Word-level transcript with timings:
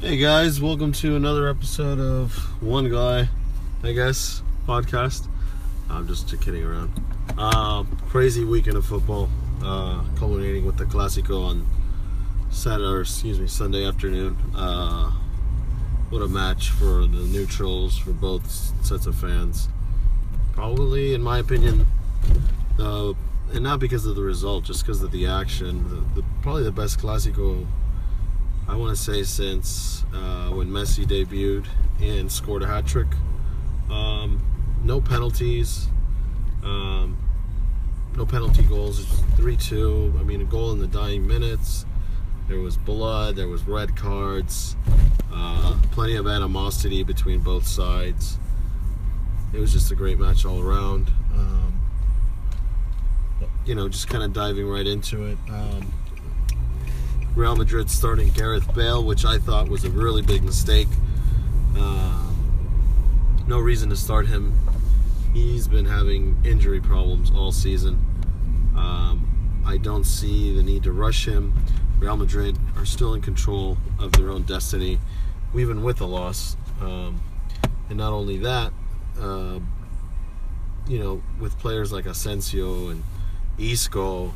Hey 0.00 0.16
guys, 0.16 0.62
welcome 0.62 0.92
to 0.92 1.16
another 1.16 1.48
episode 1.48 1.98
of 1.98 2.32
One 2.62 2.88
Guy, 2.88 3.28
I 3.82 3.92
guess, 3.92 4.44
podcast. 4.64 5.26
I'm 5.90 6.06
just 6.06 6.28
kidding 6.40 6.62
around. 6.62 6.92
Uh, 7.36 7.82
crazy 8.08 8.44
weekend 8.44 8.76
of 8.76 8.86
football, 8.86 9.28
uh, 9.60 10.04
culminating 10.14 10.64
with 10.64 10.76
the 10.76 10.84
Clasico 10.84 11.44
on 11.44 11.66
Saturday, 12.48 12.84
or 12.84 13.00
excuse 13.00 13.40
me, 13.40 13.48
Sunday 13.48 13.84
afternoon. 13.84 14.36
Uh, 14.54 15.10
what 16.10 16.22
a 16.22 16.28
match 16.28 16.70
for 16.70 17.00
the 17.00 17.26
neutrals, 17.32 17.98
for 17.98 18.12
both 18.12 18.48
sets 18.86 19.06
of 19.06 19.16
fans. 19.16 19.68
Probably, 20.52 21.12
in 21.12 21.22
my 21.22 21.40
opinion, 21.40 21.88
uh, 22.78 23.14
and 23.52 23.64
not 23.64 23.80
because 23.80 24.06
of 24.06 24.14
the 24.14 24.22
result, 24.22 24.62
just 24.62 24.86
because 24.86 25.02
of 25.02 25.10
the 25.10 25.26
action. 25.26 25.88
The, 25.88 26.20
the, 26.20 26.26
probably 26.40 26.62
the 26.62 26.70
best 26.70 27.00
Clasico 27.00 27.66
I 28.68 28.76
want 28.76 28.94
to 28.94 29.02
say 29.02 29.22
since 29.22 30.04
uh, 30.12 30.50
when 30.50 30.68
Messi 30.68 31.06
debuted 31.06 31.66
and 32.00 32.30
scored 32.30 32.62
a 32.62 32.66
hat 32.66 32.86
trick. 32.86 33.08
Um, 33.90 34.42
no 34.84 35.00
penalties, 35.00 35.88
um, 36.62 37.16
no 38.14 38.26
penalty 38.26 38.62
goals. 38.62 39.00
It's 39.00 39.20
3 39.36 39.56
2. 39.56 40.16
I 40.20 40.22
mean, 40.22 40.42
a 40.42 40.44
goal 40.44 40.72
in 40.72 40.80
the 40.80 40.86
dying 40.86 41.26
minutes. 41.26 41.86
There 42.46 42.60
was 42.60 42.76
blood, 42.76 43.36
there 43.36 43.48
was 43.48 43.66
red 43.66 43.96
cards, 43.96 44.76
uh, 45.32 45.78
plenty 45.90 46.16
of 46.16 46.26
animosity 46.26 47.02
between 47.02 47.40
both 47.40 47.66
sides. 47.66 48.38
It 49.52 49.58
was 49.58 49.72
just 49.72 49.90
a 49.92 49.94
great 49.94 50.18
match 50.18 50.44
all 50.44 50.60
around. 50.62 51.10
Um, 51.34 51.80
you 53.64 53.74
know, 53.74 53.88
just 53.88 54.08
kind 54.08 54.24
of 54.24 54.32
diving 54.32 54.66
right 54.66 54.86
into 54.86 55.24
it. 55.24 55.38
Um, 55.50 55.92
Real 57.34 57.56
Madrid 57.56 57.90
starting 57.90 58.30
Gareth 58.30 58.74
Bale, 58.74 59.02
which 59.02 59.24
I 59.24 59.38
thought 59.38 59.68
was 59.68 59.84
a 59.84 59.90
really 59.90 60.22
big 60.22 60.42
mistake. 60.42 60.88
Uh, 61.76 62.32
no 63.46 63.58
reason 63.58 63.88
to 63.90 63.96
start 63.96 64.26
him. 64.26 64.58
He's 65.32 65.68
been 65.68 65.86
having 65.86 66.36
injury 66.44 66.80
problems 66.80 67.30
all 67.30 67.52
season. 67.52 67.94
Um, 68.76 69.62
I 69.66 69.76
don't 69.76 70.04
see 70.04 70.54
the 70.54 70.62
need 70.62 70.82
to 70.84 70.92
rush 70.92 71.26
him. 71.26 71.54
Real 71.98 72.16
Madrid 72.16 72.56
are 72.76 72.84
still 72.84 73.14
in 73.14 73.20
control 73.20 73.76
of 73.98 74.12
their 74.12 74.30
own 74.30 74.42
destiny, 74.42 74.98
even 75.54 75.82
with 75.82 76.00
a 76.00 76.06
loss. 76.06 76.56
Um, 76.80 77.20
and 77.88 77.98
not 77.98 78.12
only 78.12 78.38
that, 78.38 78.72
uh, 79.20 79.58
you 80.86 80.98
know, 80.98 81.22
with 81.40 81.58
players 81.58 81.92
like 81.92 82.06
Asensio 82.06 82.88
and 82.88 83.02
Isco 83.58 84.32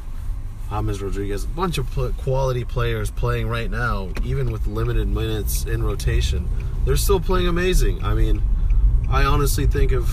James 0.72 1.02
Rodriguez, 1.02 1.44
a 1.44 1.48
bunch 1.48 1.76
of 1.76 1.86
quality 2.16 2.64
players 2.64 3.10
playing 3.10 3.46
right 3.46 3.70
now, 3.70 4.08
even 4.24 4.50
with 4.50 4.66
limited 4.66 5.06
minutes 5.06 5.66
in 5.66 5.82
rotation. 5.82 6.48
They're 6.86 6.96
still 6.96 7.20
playing 7.20 7.46
amazing. 7.46 8.02
I 8.02 8.14
mean, 8.14 8.42
I 9.10 9.24
honestly 9.24 9.66
think 9.66 9.92
if 9.92 10.08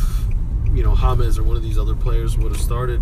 you 0.73 0.83
know 0.83 0.95
James 0.95 1.39
or 1.39 1.43
one 1.43 1.55
of 1.55 1.63
these 1.63 1.77
other 1.77 1.95
players 1.95 2.37
would 2.37 2.51
have 2.51 2.61
started, 2.61 2.99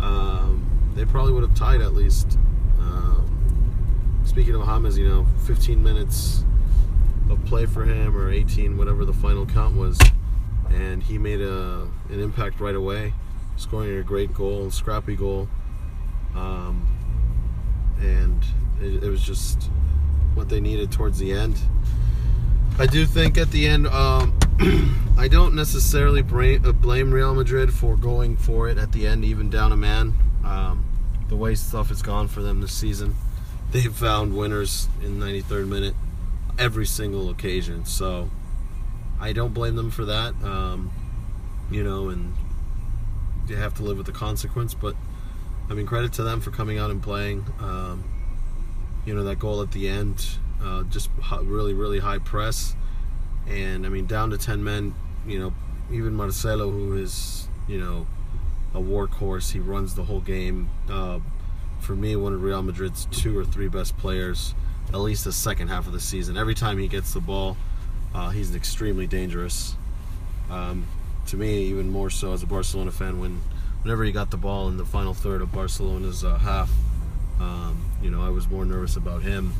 um, 0.00 0.92
they 0.94 1.04
probably 1.04 1.32
would 1.32 1.42
have 1.42 1.56
tied 1.56 1.80
at 1.80 1.92
least. 1.92 2.38
Um, 2.78 4.22
speaking 4.24 4.54
of 4.54 4.64
James, 4.64 4.96
you 4.96 5.08
know, 5.08 5.26
15 5.44 5.82
minutes 5.82 6.44
of 7.28 7.44
play 7.46 7.66
for 7.66 7.84
him 7.84 8.16
or 8.16 8.30
18, 8.30 8.78
whatever 8.78 9.04
the 9.04 9.12
final 9.12 9.44
count 9.44 9.74
was, 9.76 9.98
and 10.70 11.02
he 11.02 11.18
made 11.18 11.40
a 11.40 11.88
an 12.10 12.20
impact 12.20 12.60
right 12.60 12.76
away, 12.76 13.12
scoring 13.56 13.98
a 13.98 14.04
great 14.04 14.32
goal, 14.32 14.70
scrappy 14.70 15.16
goal. 15.16 15.48
Um, 16.36 16.86
and 18.00 18.44
it, 18.80 19.04
it, 19.04 19.08
was 19.08 19.22
just 19.22 19.70
what 20.34 20.48
they 20.48 20.60
needed 20.60 20.92
towards 20.92 21.18
the 21.18 21.32
end. 21.32 21.58
I 22.78 22.86
do 22.86 23.06
think 23.06 23.38
at 23.38 23.50
the 23.50 23.66
end, 23.66 23.86
um, 23.86 24.38
I 25.18 25.28
don't 25.28 25.54
necessarily 25.54 26.22
blame, 26.22 26.64
uh, 26.64 27.14
Real 27.14 27.34
Madrid 27.34 27.72
for 27.72 27.96
going 27.96 28.36
for 28.36 28.68
it 28.68 28.76
at 28.76 28.92
the 28.92 29.06
end, 29.06 29.24
even 29.24 29.48
down 29.48 29.72
a 29.72 29.76
man. 29.76 30.12
Um, 30.44 30.84
the 31.28 31.36
way 31.36 31.54
stuff 31.54 31.88
has 31.88 32.02
gone 32.02 32.28
for 32.28 32.42
them 32.42 32.60
this 32.60 32.72
season, 32.72 33.14
they've 33.72 33.94
found 33.94 34.36
winners 34.36 34.88
in 35.02 35.18
93rd 35.18 35.68
minute 35.68 35.94
every 36.58 36.86
single 36.86 37.30
occasion. 37.30 37.84
So 37.84 38.30
I 39.20 39.32
don't 39.32 39.54
blame 39.54 39.76
them 39.76 39.90
for 39.90 40.04
that. 40.04 40.34
Um, 40.42 40.92
you 41.70 41.82
know, 41.82 42.10
and 42.10 42.34
you 43.48 43.56
have 43.56 43.74
to 43.74 43.82
live 43.82 43.96
with 43.96 44.06
the 44.06 44.12
consequence, 44.12 44.74
but 44.74 44.94
I 45.68 45.74
mean, 45.74 45.86
credit 45.86 46.12
to 46.14 46.22
them 46.22 46.40
for 46.40 46.50
coming 46.50 46.78
out 46.78 46.90
and 46.90 47.02
playing. 47.02 47.44
Um, 47.60 48.04
you 49.04 49.14
know, 49.14 49.24
that 49.24 49.38
goal 49.38 49.62
at 49.62 49.72
the 49.72 49.88
end, 49.88 50.26
uh, 50.62 50.84
just 50.84 51.10
really, 51.42 51.74
really 51.74 51.98
high 51.98 52.18
press. 52.18 52.74
And 53.48 53.86
I 53.86 53.88
mean, 53.88 54.06
down 54.06 54.30
to 54.30 54.38
10 54.38 54.62
men, 54.62 54.94
you 55.26 55.38
know, 55.38 55.54
even 55.90 56.14
Marcelo, 56.14 56.70
who 56.70 56.96
is, 56.96 57.48
you 57.68 57.78
know, 57.78 58.06
a 58.74 58.80
workhorse, 58.80 59.52
he 59.52 59.58
runs 59.58 59.94
the 59.94 60.04
whole 60.04 60.20
game. 60.20 60.68
Uh, 60.88 61.20
for 61.80 61.94
me, 61.94 62.16
one 62.16 62.32
of 62.32 62.42
Real 62.42 62.62
Madrid's 62.62 63.06
two 63.10 63.36
or 63.36 63.44
three 63.44 63.68
best 63.68 63.96
players, 63.96 64.54
at 64.88 64.98
least 64.98 65.24
the 65.24 65.32
second 65.32 65.68
half 65.68 65.86
of 65.86 65.92
the 65.92 66.00
season. 66.00 66.36
Every 66.36 66.54
time 66.54 66.78
he 66.78 66.88
gets 66.88 67.12
the 67.12 67.20
ball, 67.20 67.56
uh, 68.14 68.30
he's 68.30 68.54
extremely 68.54 69.06
dangerous. 69.06 69.76
Um, 70.50 70.86
to 71.26 71.36
me, 71.36 71.64
even 71.64 71.90
more 71.90 72.10
so 72.10 72.32
as 72.32 72.42
a 72.42 72.46
Barcelona 72.46 72.92
fan, 72.92 73.20
when 73.20 73.40
whenever 73.86 74.02
he 74.02 74.10
got 74.10 74.32
the 74.32 74.36
ball 74.36 74.66
in 74.66 74.76
the 74.76 74.84
final 74.84 75.14
third 75.14 75.40
of 75.40 75.52
Barcelona's 75.52 76.24
uh, 76.24 76.36
half, 76.38 76.68
um, 77.38 77.88
you 78.02 78.10
know, 78.10 78.20
I 78.20 78.30
was 78.30 78.48
more 78.48 78.64
nervous 78.64 78.96
about 78.96 79.22
him 79.22 79.52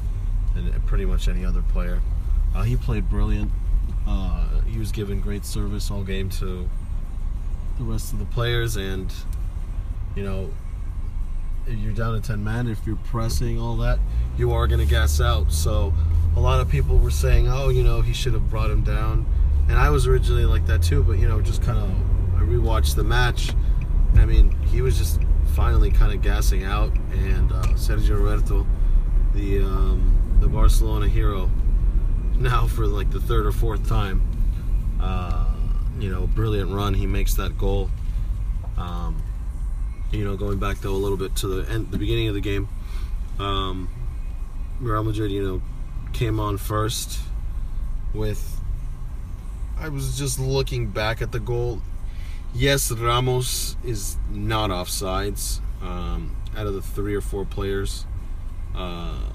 than 0.52 0.82
pretty 0.82 1.04
much 1.04 1.28
any 1.28 1.44
other 1.44 1.62
player. 1.62 2.00
Uh, 2.52 2.64
he 2.64 2.74
played 2.74 3.08
brilliant. 3.08 3.52
Uh, 4.04 4.62
he 4.62 4.80
was 4.80 4.90
given 4.90 5.20
great 5.20 5.44
service 5.44 5.92
all 5.92 6.02
game 6.02 6.28
to 6.30 6.68
the 7.78 7.84
rest 7.84 8.12
of 8.12 8.18
the 8.18 8.24
players, 8.24 8.74
and 8.74 9.14
you 10.16 10.24
know, 10.24 10.50
you're 11.68 11.92
down 11.92 12.20
to 12.20 12.20
10 12.20 12.42
men. 12.42 12.66
If 12.66 12.84
you're 12.84 12.96
pressing 12.96 13.60
all 13.60 13.76
that, 13.76 14.00
you 14.36 14.50
are 14.50 14.66
going 14.66 14.80
to 14.80 14.92
gas 14.92 15.20
out. 15.20 15.52
So, 15.52 15.94
a 16.34 16.40
lot 16.40 16.58
of 16.58 16.68
people 16.68 16.98
were 16.98 17.12
saying, 17.12 17.46
"Oh, 17.46 17.68
you 17.68 17.84
know, 17.84 18.00
he 18.00 18.12
should 18.12 18.32
have 18.32 18.50
brought 18.50 18.72
him 18.72 18.82
down," 18.82 19.24
and 19.68 19.78
I 19.78 19.90
was 19.90 20.08
originally 20.08 20.46
like 20.46 20.66
that 20.66 20.82
too. 20.82 21.04
But 21.04 21.20
you 21.20 21.28
know, 21.28 21.40
just 21.40 21.62
kind 21.62 21.78
of 21.78 21.88
I 22.36 22.40
rewatched 22.40 22.96
the 22.96 23.04
match 23.04 23.52
I 24.18 24.24
mean, 24.24 24.50
he 24.66 24.82
was 24.82 24.98
just 24.98 25.20
finally 25.54 25.90
kind 25.90 26.12
of 26.12 26.22
gassing 26.22 26.64
out, 26.64 26.92
and 27.12 27.52
uh, 27.52 27.62
Sergio 27.74 28.16
Roberto, 28.22 28.66
the 29.34 29.60
um, 29.60 30.38
the 30.40 30.48
Barcelona 30.48 31.08
hero, 31.08 31.50
now 32.36 32.66
for 32.66 32.86
like 32.86 33.10
the 33.10 33.20
third 33.20 33.46
or 33.46 33.52
fourth 33.52 33.88
time, 33.88 34.20
uh, 35.00 35.54
you 35.98 36.10
know, 36.10 36.26
brilliant 36.26 36.70
run. 36.70 36.94
He 36.94 37.06
makes 37.06 37.34
that 37.34 37.56
goal. 37.56 37.90
Um, 38.76 39.22
you 40.12 40.24
know, 40.24 40.36
going 40.36 40.58
back 40.58 40.78
though 40.78 40.92
a 40.92 40.92
little 40.92 41.16
bit 41.16 41.34
to 41.36 41.48
the 41.48 41.70
end, 41.70 41.90
the 41.90 41.98
beginning 41.98 42.28
of 42.28 42.34
the 42.34 42.40
game, 42.40 42.68
um, 43.38 43.88
Real 44.80 45.02
Madrid, 45.02 45.30
you 45.30 45.42
know, 45.42 45.62
came 46.12 46.38
on 46.38 46.58
first 46.58 47.18
with. 48.14 48.60
I 49.78 49.90
was 49.90 50.18
just 50.18 50.38
looking 50.38 50.88
back 50.88 51.20
at 51.20 51.32
the 51.32 51.40
goal 51.40 51.82
Yes, 52.58 52.90
Ramos 52.90 53.76
is 53.84 54.16
not 54.30 54.70
offsides. 54.70 55.60
Um, 55.82 56.34
out 56.56 56.66
of 56.66 56.72
the 56.72 56.80
three 56.80 57.14
or 57.14 57.20
four 57.20 57.44
players 57.44 58.06
uh, 58.74 59.30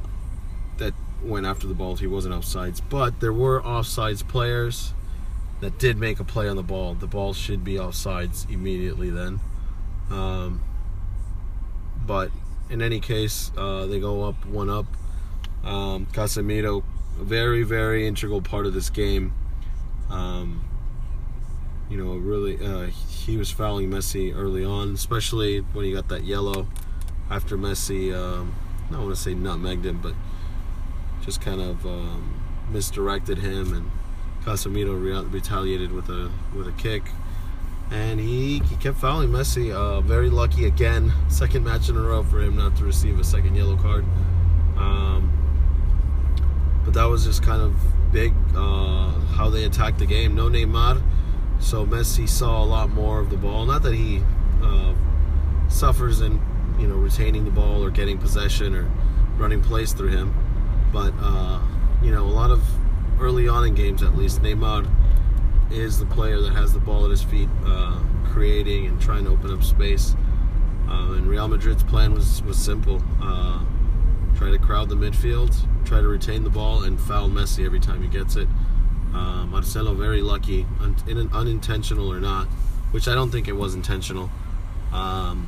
that 0.78 0.96
went 1.22 1.46
after 1.46 1.68
the 1.68 1.76
ball, 1.76 1.98
he 1.98 2.08
wasn't 2.08 2.34
offsides. 2.34 2.82
But 2.90 3.20
there 3.20 3.32
were 3.32 3.62
offsides 3.62 4.28
players 4.28 4.96
that 5.60 5.78
did 5.78 5.98
make 5.98 6.20
a 6.20 6.24
play 6.24 6.50
on 6.50 6.56
the 6.56 6.64
ball. 6.64 6.96
The 6.96 7.06
ball 7.06 7.34
should 7.34 7.64
be 7.64 7.76
offsides 7.76 8.52
immediately 8.52 9.12
then. 9.12 9.40
Um, 10.10 10.64
but 12.04 12.32
in 12.72 12.82
any 12.82 13.00
case, 13.00 13.52
uh, 13.56 13.86
they 13.86 14.00
go 14.00 14.24
up 14.24 14.48
one 14.48 14.72
up. 14.72 14.88
Um, 15.64 16.08
Casemiro, 16.08 16.84
a 17.20 17.24
very, 17.24 17.62
very 17.62 18.08
integral 18.08 18.42
part 18.42 18.66
of 18.66 18.74
this 18.74 18.90
game. 18.90 19.32
Um, 20.10 20.71
you 21.92 21.98
know, 21.98 22.14
really, 22.14 22.58
uh, 22.66 22.86
he 22.86 23.36
was 23.36 23.52
fouling 23.52 23.90
Messi 23.90 24.34
early 24.34 24.64
on, 24.64 24.94
especially 24.94 25.60
when 25.60 25.84
he 25.84 25.92
got 25.92 26.08
that 26.08 26.24
yellow 26.24 26.66
after 27.30 27.58
Messi, 27.58 28.16
um, 28.16 28.56
I 28.88 28.94
don't 28.94 29.04
want 29.04 29.16
to 29.16 29.22
say 29.22 29.34
nutmegged 29.34 29.84
him, 29.84 30.00
but 30.02 30.14
just 31.24 31.42
kind 31.42 31.60
of 31.60 31.86
um, 31.86 32.42
misdirected 32.70 33.40
him, 33.40 33.74
and 33.74 33.92
Casemiro 34.44 35.02
re- 35.02 35.30
retaliated 35.30 35.92
with 35.92 36.10
a 36.10 36.32
with 36.56 36.68
a 36.68 36.72
kick, 36.74 37.04
and 37.90 38.22
he, 38.22 38.60
he 38.60 38.76
kept 38.78 38.98
fouling 38.98 39.30
Messi. 39.30 39.74
Uh, 39.74 40.00
very 40.00 40.30
lucky 40.30 40.66
again, 40.66 41.12
second 41.30 41.66
match 41.66 41.90
in 41.90 41.98
a 41.98 42.02
row 42.02 42.24
for 42.24 42.42
him 42.42 42.56
not 42.56 42.76
to 42.78 42.86
receive 42.86 43.20
a 43.20 43.24
second 43.24 43.56
yellow 43.56 43.76
card. 43.76 44.06
Um, 44.78 45.30
but 46.86 46.94
that 46.94 47.06
was 47.06 47.26
just 47.26 47.44
kind 47.44 47.62
of 47.62 47.76
big 48.14 48.34
uh, 48.56 49.12
how 49.36 49.50
they 49.50 49.66
attacked 49.66 50.00
the 50.00 50.06
game. 50.06 50.36
No 50.36 50.50
Neymar 50.50 51.02
so 51.62 51.86
Messi 51.86 52.28
saw 52.28 52.64
a 52.64 52.66
lot 52.66 52.90
more 52.90 53.20
of 53.20 53.30
the 53.30 53.38
ball. 53.38 53.66
Not 53.66 53.84
that 53.84 53.94
he 53.94 54.22
uh, 54.62 54.94
suffers 55.70 56.22
in, 56.22 56.42
you 56.80 56.88
know, 56.88 56.96
retaining 56.96 57.46
the 57.46 57.52
ball 57.52 57.84
or 57.84 57.90
getting 57.90 58.18
possession 58.18 58.76
or 58.76 58.92
running 59.38 59.62
plays 59.62 59.94
through 59.94 60.10
him, 60.10 60.34
but 60.92 61.14
uh, 61.20 61.62
you 62.02 62.12
know, 62.12 62.24
a 62.24 62.26
lot 62.26 62.52
of 62.52 62.62
early 63.20 63.48
on 63.48 63.66
in 63.66 63.76
games 63.76 64.02
at 64.04 64.16
least, 64.16 64.42
Neymar 64.42 64.90
is 65.72 66.00
the 66.00 66.06
player 66.08 66.42
that 66.42 66.52
has 66.52 66.74
the 66.74 66.80
ball 66.80 67.06
at 67.06 67.12
his 67.12 67.24
feet, 67.24 67.48
uh, 67.66 68.02
creating 68.26 68.88
and 68.88 69.00
trying 69.00 69.24
to 69.26 69.32
open 69.32 69.54
up 69.54 69.64
space. 69.64 70.16
Uh, 70.90 71.14
and 71.14 71.28
Real 71.28 71.48
Madrid's 71.48 71.84
plan 71.84 72.14
was 72.14 72.42
was 72.44 72.58
simple: 72.58 73.02
uh, 73.22 73.64
try 74.36 74.50
to 74.50 74.58
crowd 74.58 74.90
the 74.90 74.96
midfield, 74.96 75.56
try 75.86 76.02
to 76.02 76.08
retain 76.08 76.44
the 76.44 76.50
ball, 76.50 76.84
and 76.84 77.00
foul 77.00 77.30
Messi 77.30 77.66
every 77.66 77.80
time 77.80 78.02
he 78.02 78.10
gets 78.10 78.36
it. 78.36 78.48
Uh, 79.14 79.46
Marcelo 79.46 79.94
very 79.94 80.22
lucky, 80.22 80.66
un- 80.80 80.96
in 81.08 81.30
unintentional 81.34 82.12
or 82.12 82.20
not, 82.20 82.48
which 82.92 83.08
I 83.08 83.14
don't 83.14 83.30
think 83.30 83.48
it 83.48 83.56
was 83.56 83.76
intentional. 83.76 84.30
Um, 84.94 85.48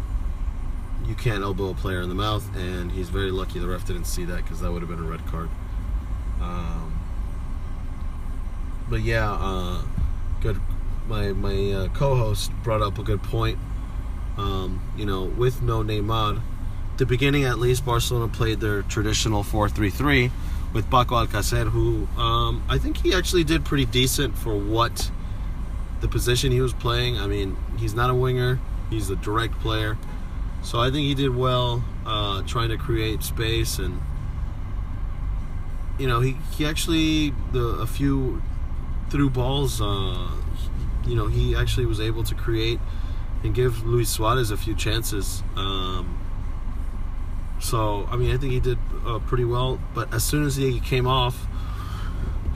you 1.05 1.15
can't 1.15 1.43
elbow 1.43 1.69
a 1.69 1.73
player 1.73 2.01
in 2.01 2.09
the 2.09 2.15
mouth, 2.15 2.45
and 2.55 2.91
he's 2.91 3.09
very 3.09 3.31
lucky 3.31 3.59
the 3.59 3.67
ref 3.67 3.85
didn't 3.85 4.05
see 4.05 4.25
that 4.25 4.37
because 4.37 4.61
that 4.61 4.71
would 4.71 4.81
have 4.81 4.89
been 4.89 4.99
a 4.99 5.09
red 5.09 5.25
card. 5.27 5.49
Um, 6.41 6.99
but 8.89 9.01
yeah, 9.01 9.31
uh, 9.31 9.81
good. 10.41 10.59
My 11.07 11.33
my 11.33 11.71
uh, 11.71 11.87
co-host 11.89 12.51
brought 12.63 12.81
up 12.81 12.97
a 12.97 13.03
good 13.03 13.23
point. 13.23 13.59
Um, 14.37 14.81
you 14.97 15.05
know, 15.05 15.23
with 15.23 15.61
no 15.61 15.83
Neymar, 15.83 16.41
the 16.97 17.05
beginning 17.05 17.43
at 17.43 17.59
least, 17.59 17.85
Barcelona 17.85 18.31
played 18.31 18.59
their 18.59 18.81
traditional 18.83 19.43
4-3-3 19.43 20.31
with 20.73 20.89
Paco 20.89 21.15
Alcacer, 21.15 21.69
who 21.69 22.07
um, 22.19 22.63
I 22.67 22.77
think 22.77 22.97
he 22.97 23.13
actually 23.13 23.43
did 23.43 23.63
pretty 23.63 23.85
decent 23.85 24.37
for 24.37 24.55
what 24.57 25.11
the 26.01 26.07
position 26.07 26.51
he 26.51 26.61
was 26.61 26.73
playing. 26.73 27.17
I 27.17 27.27
mean, 27.27 27.55
he's 27.77 27.93
not 27.93 28.09
a 28.09 28.15
winger; 28.15 28.59
he's 28.89 29.09
a 29.09 29.15
direct 29.15 29.59
player. 29.59 29.97
So 30.63 30.79
I 30.79 30.89
think 30.89 31.05
he 31.05 31.13
did 31.13 31.35
well 31.35 31.83
uh, 32.05 32.41
trying 32.43 32.69
to 32.69 32.77
create 32.77 33.21
space 33.21 33.79
and 33.79 34.01
you 35.99 36.07
know 36.07 36.21
he, 36.21 36.37
he 36.55 36.65
actually 36.65 37.33
the 37.51 37.65
a 37.81 37.85
few 37.85 38.41
through 39.09 39.29
balls 39.29 39.81
uh, 39.81 40.31
you 41.05 41.15
know 41.15 41.27
he 41.27 41.55
actually 41.55 41.85
was 41.85 41.99
able 41.99 42.23
to 42.23 42.33
create 42.33 42.79
and 43.43 43.53
give 43.53 43.85
Luis 43.85 44.09
Suarez 44.09 44.51
a 44.51 44.57
few 44.57 44.73
chances. 44.73 45.43
Um, 45.57 46.17
so 47.63 48.07
I 48.11 48.17
mean 48.17 48.31
I 48.31 48.37
think 48.37 48.51
he 48.51 48.59
did 48.59 48.77
uh, 49.05 49.19
pretty 49.19 49.45
well. 49.45 49.79
But 49.95 50.13
as 50.13 50.23
soon 50.23 50.45
as 50.45 50.55
he 50.55 50.79
came 50.79 51.07
off 51.07 51.47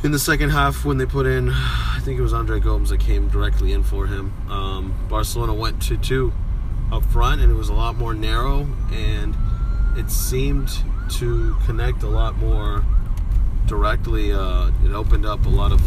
in 0.03 0.11
the 0.11 0.19
second 0.19 0.51
half 0.51 0.85
when 0.85 0.97
they 0.97 1.05
put 1.05 1.25
in 1.25 1.49
I 1.49 1.99
think 2.03 2.19
it 2.19 2.21
was 2.21 2.33
Andre 2.33 2.59
Gomes 2.59 2.89
that 2.89 2.99
came 2.99 3.29
directly 3.29 3.71
in 3.71 3.83
for 3.83 4.07
him. 4.07 4.33
Um, 4.51 5.07
Barcelona 5.09 5.53
went 5.53 5.81
to 5.83 5.97
two 5.97 6.33
up 6.91 7.05
front, 7.05 7.41
and 7.41 7.51
it 7.51 7.55
was 7.55 7.69
a 7.69 7.73
lot 7.73 7.95
more 7.95 8.13
narrow, 8.13 8.67
and 8.91 9.35
it 9.97 10.09
seemed 10.09 10.69
to 11.09 11.55
connect 11.65 12.03
a 12.03 12.07
lot 12.07 12.37
more 12.37 12.83
directly. 13.65 14.31
Uh, 14.31 14.71
it 14.85 14.91
opened 14.91 15.25
up 15.25 15.45
a 15.45 15.49
lot 15.49 15.71
of 15.71 15.81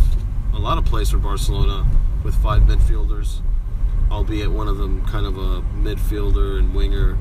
a 0.53 0.59
lot 0.59 0.79
of 0.79 0.85
plays 0.85 1.11
for 1.11 1.19
Barcelona 1.19 1.87
with 2.25 2.35
five 2.35 2.63
midfielders, 2.63 3.41
albeit 4.11 4.51
one 4.51 4.69
of 4.69 4.77
them 4.79 5.07
kind 5.07 5.27
of 5.27 5.39
a 5.39 5.63
midfielder 5.83 6.59
and 6.59 6.75
winger 6.75 7.17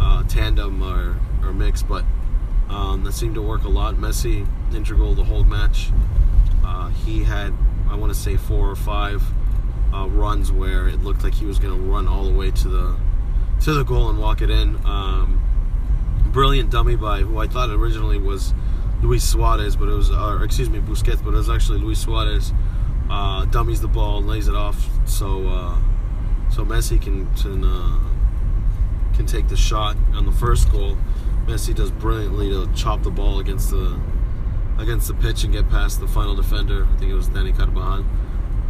uh, 0.00 0.22
tandem 0.24 0.82
or, 0.82 1.16
or 1.42 1.52
mix, 1.52 1.82
but 1.82 2.04
um, 2.68 3.04
that 3.04 3.12
seemed 3.12 3.34
to 3.34 3.42
work 3.42 3.64
a 3.64 3.68
lot. 3.68 3.96
Messi 3.96 4.46
integral 4.74 5.14
the 5.14 5.24
whole 5.24 5.44
match. 5.44 5.90
Uh, 6.64 6.88
he 6.88 7.24
had 7.24 7.52
I 7.90 7.96
want 7.96 8.12
to 8.12 8.18
say 8.18 8.36
four 8.36 8.70
or 8.70 8.76
five 8.76 9.22
uh, 9.92 10.08
runs 10.08 10.50
where 10.50 10.88
it 10.88 11.02
looked 11.02 11.22
like 11.24 11.34
he 11.34 11.44
was 11.44 11.58
going 11.58 11.76
to 11.76 11.82
run 11.82 12.08
all 12.08 12.24
the 12.24 12.32
way 12.32 12.50
to 12.50 12.68
the 12.68 12.96
to 13.62 13.74
the 13.74 13.84
goal 13.84 14.08
and 14.08 14.18
walk 14.18 14.40
it 14.40 14.50
in. 14.50 14.76
Um, 14.86 15.42
brilliant 16.32 16.70
dummy 16.70 16.96
by 16.96 17.20
who 17.20 17.38
I 17.38 17.46
thought 17.46 17.70
originally 17.70 18.18
was 18.18 18.54
Luis 19.02 19.22
Suarez, 19.22 19.76
but 19.76 19.88
it 19.88 19.92
was, 19.92 20.10
or 20.10 20.42
excuse 20.42 20.70
me, 20.70 20.78
Busquets, 20.78 21.22
but 21.22 21.34
it 21.34 21.36
was 21.36 21.50
actually 21.50 21.80
Luis 21.80 21.98
Suarez. 21.98 22.52
Uh, 23.10 23.44
dummies 23.46 23.80
the 23.80 23.88
ball, 23.88 24.22
lays 24.22 24.48
it 24.48 24.54
off, 24.54 24.88
so 25.06 25.46
uh, 25.48 25.76
so 26.50 26.64
Messi 26.64 27.00
can 27.00 27.32
can, 27.34 27.62
uh, 27.62 27.98
can 29.22 29.40
take 29.40 29.48
the 29.48 29.56
shot 29.56 29.96
on 30.14 30.26
the 30.26 30.32
first 30.32 30.70
goal. 30.72 30.96
Messi 31.46 31.74
does 31.74 31.92
brilliantly 31.92 32.50
to 32.50 32.68
chop 32.74 33.02
the 33.02 33.10
ball 33.10 33.38
against 33.38 33.70
the 33.70 33.98
against 34.78 35.06
the 35.06 35.14
pitch 35.14 35.44
and 35.44 35.52
get 35.52 35.68
past 35.68 36.00
the 36.00 36.08
final 36.08 36.34
defender. 36.34 36.88
I 36.90 36.96
think 36.96 37.12
it 37.12 37.14
was 37.14 37.28
Dani 37.28 37.56
Carvajal. 37.56 38.04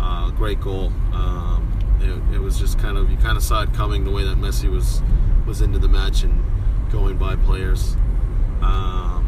Uh, 0.00 0.30
great 0.32 0.60
goal. 0.60 0.92
Um, 1.14 1.98
it, 2.00 2.34
it, 2.34 2.38
was 2.38 2.58
just 2.58 2.78
kind 2.78 2.98
of 2.98 3.10
you 3.10 3.16
kind 3.16 3.36
of 3.38 3.42
saw 3.42 3.62
it 3.62 3.72
coming 3.72 4.04
the 4.04 4.10
way 4.10 4.24
that 4.24 4.36
Messi 4.36 4.70
was 4.70 5.00
was 5.46 5.62
into 5.62 5.78
the 5.78 5.88
match 5.88 6.22
and 6.22 6.42
going 6.90 7.16
by 7.16 7.36
players. 7.36 7.96
Um, 8.60 9.20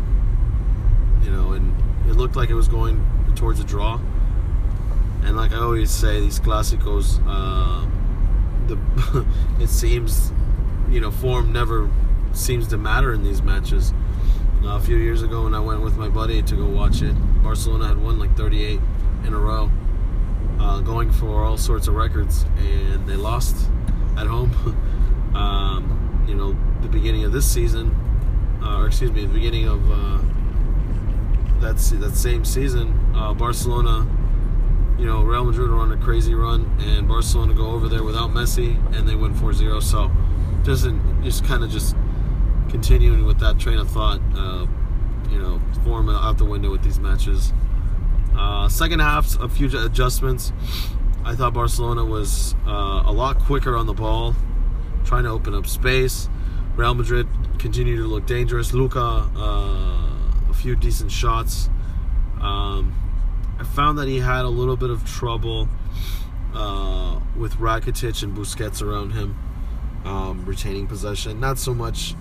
you 1.25 1.31
know, 1.31 1.53
and 1.53 1.75
it 2.11 2.17
looked 2.17 2.37
like 2.37 2.50
it 2.50 2.55
was 2.55 2.69
going 2.69 3.03
towards 3.35 3.61
a 3.61 3.65
draw. 3.65 3.99
And 5.23 5.37
like 5.37 5.53
I 5.53 5.56
always 5.56 5.91
say, 5.91 6.21
these 6.21 6.38
clásicos, 6.38 7.19
uh, 7.26 7.87
the 8.67 9.26
it 9.62 9.69
seems, 9.69 10.32
you 10.91 11.01
know, 11.01 11.11
form 11.11 11.53
never 11.53 11.91
seems 12.33 12.69
to 12.69 12.79
matter 12.79 13.13
in 13.13 13.23
these 13.23 13.43
matches. 13.43 13.93
Uh, 14.63 14.77
a 14.77 14.81
few 14.81 14.97
years 14.97 15.23
ago, 15.23 15.45
when 15.45 15.55
I 15.55 15.61
went 15.61 15.83
with 15.83 15.97
my 15.97 16.09
buddy 16.09 16.43
to 16.43 16.57
go 16.57 16.67
watch 16.67 17.03
it, 17.03 17.15
Barcelona 17.43 17.89
had 17.89 17.99
won 17.99 18.19
like 18.19 18.37
38 18.37 18.81
in 19.27 19.35
a 19.35 19.39
row 19.39 19.71
uh, 20.59 20.81
going 20.81 21.11
for 21.11 21.45
all 21.45 21.57
sorts 21.57 21.89
of 21.89 21.95
records, 21.95 22.45
and 22.59 23.07
they 23.07 23.17
lost 23.17 23.69
at 24.17 24.27
home. 24.27 24.51
um, 25.35 26.25
you 26.29 26.35
know, 26.35 26.57
the 26.81 26.89
beginning 26.89 27.25
of 27.25 27.33
this 27.33 27.51
season, 27.51 27.95
uh, 28.63 28.79
or 28.79 28.87
excuse 28.87 29.13
me, 29.13 29.27
the 29.27 29.35
beginning 29.35 29.69
of 29.69 29.91
uh, 29.91 30.19
that 31.61 31.77
that 32.01 32.15
same 32.15 32.45
season, 32.45 32.99
uh, 33.15 33.35
Barcelona. 33.35 34.07
You 34.99 35.07
know, 35.07 35.23
Real 35.23 35.45
Madrid 35.45 35.71
are 35.71 35.81
on 35.81 35.91
a 35.91 35.97
crazy 35.97 36.35
run, 36.35 36.71
and 36.81 37.09
Barcelona 37.09 37.53
go 37.53 37.73
over 37.73 37.89
there 37.89 38.05
without 38.05 38.31
Messi, 38.31 38.77
and 38.97 39.09
they 39.09 39.17
win 39.17 39.35
4-0. 39.35 39.83
So, 39.83 40.11
just 40.64 40.88
just 41.22 41.44
kind 41.44 41.62
of 41.62 41.70
just 41.70 41.94
continuing 42.69 43.25
with 43.25 43.38
that 43.40 43.58
train 43.58 43.78
of 43.78 43.90
thought, 43.90 44.20
uh, 44.34 44.66
you 45.31 45.38
know, 45.38 45.61
form 45.84 46.08
out 46.08 46.38
the 46.38 46.44
window 46.44 46.70
with 46.70 46.82
these 46.82 46.99
matches. 46.99 47.52
Uh, 48.37 48.69
second 48.69 49.00
half, 49.00 49.38
a 49.40 49.49
few 49.49 49.69
adjustments. 49.78 50.52
I 51.25 51.34
thought 51.34 51.55
Barcelona 51.55 52.05
was 52.05 52.55
uh, 52.66 53.02
a 53.06 53.12
lot 53.12 53.38
quicker 53.38 53.76
on 53.76 53.87
the 53.87 53.94
ball, 53.94 54.34
trying 55.05 55.25
to 55.25 55.31
open 55.31 55.55
up 55.55 55.66
space. 55.66 56.28
Real 56.76 56.94
Madrid 56.94 57.28
continued 57.58 57.99
to 57.99 58.06
look 58.06 58.26
dangerous. 58.26 58.75
Luka, 58.75 59.31
uh, 59.37 60.50
a 60.50 60.55
few 60.55 60.75
decent 60.75 61.12
shots. 61.12 61.70
Um, 62.40 62.93
I 63.59 63.64
found 63.64 63.99
that 63.99 64.09
he 64.09 64.18
had 64.18 64.44
a 64.44 64.49
little 64.49 64.76
bit 64.76 64.90
of 64.90 65.09
trouble 65.09 65.68
uh, 66.54 67.21
with 67.37 67.54
Rakitic 67.54 68.23
and 68.23 68.37
Busquets 68.37 68.83
around 68.83 69.12
him, 69.12 69.37
um, 70.04 70.44
retaining 70.44 70.87
possession. 70.87 71.40
Not 71.40 71.58
so 71.58 71.75
much 71.75 72.14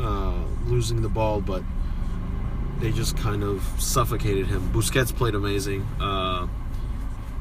uh, 0.00 0.44
losing 0.66 1.02
the 1.02 1.08
ball, 1.08 1.40
but 1.40 1.62
they 2.78 2.92
just 2.92 3.16
kind 3.16 3.42
of 3.42 3.62
suffocated 3.78 4.46
him. 4.46 4.70
Busquets 4.72 5.14
played 5.14 5.34
amazing. 5.34 5.82
Uh, 6.00 6.46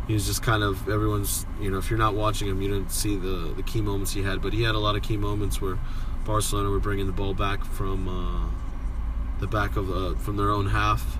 he 0.07 0.13
was 0.13 0.25
just 0.25 0.43
kind 0.43 0.63
of 0.63 0.87
everyone's. 0.87 1.45
You 1.59 1.71
know, 1.71 1.77
if 1.77 1.89
you're 1.89 1.99
not 1.99 2.13
watching 2.13 2.47
him, 2.47 2.61
you 2.61 2.69
didn't 2.69 2.91
see 2.91 3.15
the 3.15 3.53
the 3.55 3.63
key 3.63 3.81
moments 3.81 4.13
he 4.13 4.21
had. 4.21 4.41
But 4.41 4.53
he 4.53 4.63
had 4.63 4.75
a 4.75 4.79
lot 4.79 4.95
of 4.95 5.01
key 5.01 5.17
moments 5.17 5.61
where 5.61 5.79
Barcelona 6.25 6.69
were 6.69 6.79
bringing 6.79 7.07
the 7.07 7.13
ball 7.13 7.33
back 7.33 7.63
from 7.65 8.07
uh, 8.07 8.49
the 9.39 9.47
back 9.47 9.75
of 9.75 9.87
the, 9.87 10.15
from 10.17 10.37
their 10.37 10.51
own 10.51 10.67
half 10.67 11.17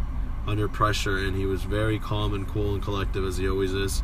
under 0.47 0.67
pressure, 0.67 1.17
and 1.17 1.35
he 1.35 1.45
was 1.45 1.63
very 1.63 1.99
calm 1.99 2.33
and 2.33 2.47
cool 2.47 2.73
and 2.73 2.83
collective 2.83 3.25
as 3.25 3.37
he 3.37 3.49
always 3.49 3.73
is. 3.73 4.03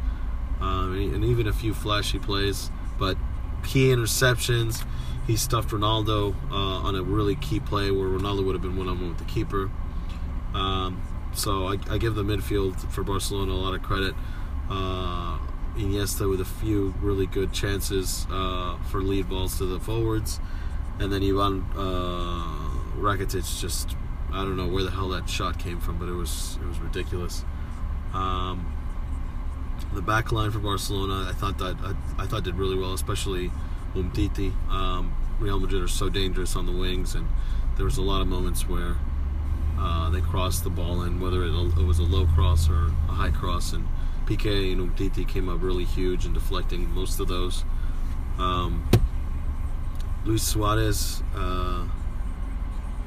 Um, 0.59 0.93
and 0.93 1.25
even 1.25 1.47
a 1.47 1.53
few 1.53 1.73
flashy 1.73 2.19
plays, 2.19 2.69
but 2.99 3.17
key 3.63 3.87
interceptions. 3.87 4.85
He 5.27 5.37
stuffed 5.37 5.69
Ronaldo 5.69 6.35
uh, 6.51 6.55
on 6.55 6.95
a 6.95 7.03
really 7.03 7.35
key 7.35 7.59
play 7.59 7.91
where 7.91 8.07
Ronaldo 8.07 8.45
would 8.45 8.55
have 8.55 8.61
been 8.61 8.75
one 8.75 8.87
on 8.87 8.99
one 8.99 9.09
with 9.09 9.19
the 9.19 9.25
keeper. 9.25 9.69
Um, 10.53 11.01
so 11.33 11.67
I, 11.67 11.77
I, 11.89 11.97
give 11.97 12.15
the 12.15 12.23
midfield 12.23 12.77
for 12.91 13.03
Barcelona 13.03 13.53
a 13.53 13.53
lot 13.53 13.73
of 13.73 13.81
credit. 13.81 14.13
Uh, 14.69 15.39
Iniesta 15.77 16.29
with 16.29 16.41
a 16.41 16.45
few 16.45 16.93
really 16.99 17.25
good 17.25 17.53
chances 17.53 18.27
uh, 18.29 18.77
for 18.89 19.01
lead 19.01 19.29
balls 19.29 19.57
to 19.59 19.65
the 19.65 19.79
forwards, 19.79 20.41
and 20.99 21.11
then 21.11 21.23
Ivan 21.23 21.65
uh, 21.77 22.69
Rakitic 22.97 23.61
just 23.61 23.95
I 24.33 24.43
don't 24.43 24.57
know 24.57 24.67
where 24.67 24.83
the 24.83 24.91
hell 24.91 25.09
that 25.09 25.29
shot 25.29 25.59
came 25.59 25.79
from, 25.79 25.97
but 25.97 26.09
it 26.09 26.13
was 26.13 26.57
it 26.61 26.67
was 26.67 26.79
ridiculous. 26.79 27.45
Um, 28.13 28.73
the 29.93 30.01
back 30.01 30.31
line 30.31 30.51
for 30.51 30.59
Barcelona, 30.59 31.27
I 31.29 31.33
thought 31.33 31.57
that 31.57 31.75
I, 31.83 32.23
I 32.23 32.27
thought 32.27 32.43
did 32.43 32.55
really 32.55 32.77
well, 32.77 32.93
especially 32.93 33.51
Umtiti. 33.95 34.53
Um, 34.69 35.13
Real 35.39 35.59
Madrid 35.59 35.81
are 35.81 35.87
so 35.87 36.07
dangerous 36.09 36.55
on 36.55 36.65
the 36.65 36.71
wings, 36.71 37.15
and 37.15 37.27
there 37.75 37.85
was 37.85 37.97
a 37.97 38.01
lot 38.01 38.21
of 38.21 38.27
moments 38.27 38.67
where 38.67 38.95
uh, 39.79 40.09
they 40.11 40.21
crossed 40.21 40.63
the 40.63 40.69
ball 40.69 41.01
in, 41.03 41.19
whether 41.19 41.43
it, 41.43 41.49
it, 41.49 41.85
was 41.85 41.99
a 41.99 42.03
low 42.03 42.27
cross 42.27 42.69
or 42.69 42.91
a 43.09 43.11
high 43.11 43.31
cross, 43.31 43.73
and 43.73 43.87
Piqué 44.25 44.71
and 44.71 44.79
Umtiti 44.79 45.27
came 45.27 45.49
up 45.49 45.61
really 45.61 45.85
huge 45.85 46.25
and 46.25 46.33
deflecting 46.33 46.93
most 46.93 47.19
of 47.19 47.27
those. 47.27 47.65
Um, 48.37 48.87
Luis 50.23 50.43
Suarez 50.43 51.23
uh, 51.35 51.87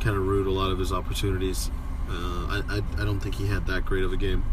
kind 0.01 0.17
of 0.17 0.27
ruined 0.27 0.49
a 0.49 0.53
lot 0.53 0.71
of 0.71 0.79
his 0.79 0.93
opportunities. 0.93 1.71
Uh, 2.09 2.13
I, 2.13 2.63
I 2.69 3.03
I 3.03 3.05
don't 3.05 3.21
think 3.21 3.37
he 3.37 3.47
had 3.47 3.67
that 3.69 3.87
great 3.87 4.03
of 4.03 4.13
a 4.13 4.17
game. 4.17 4.45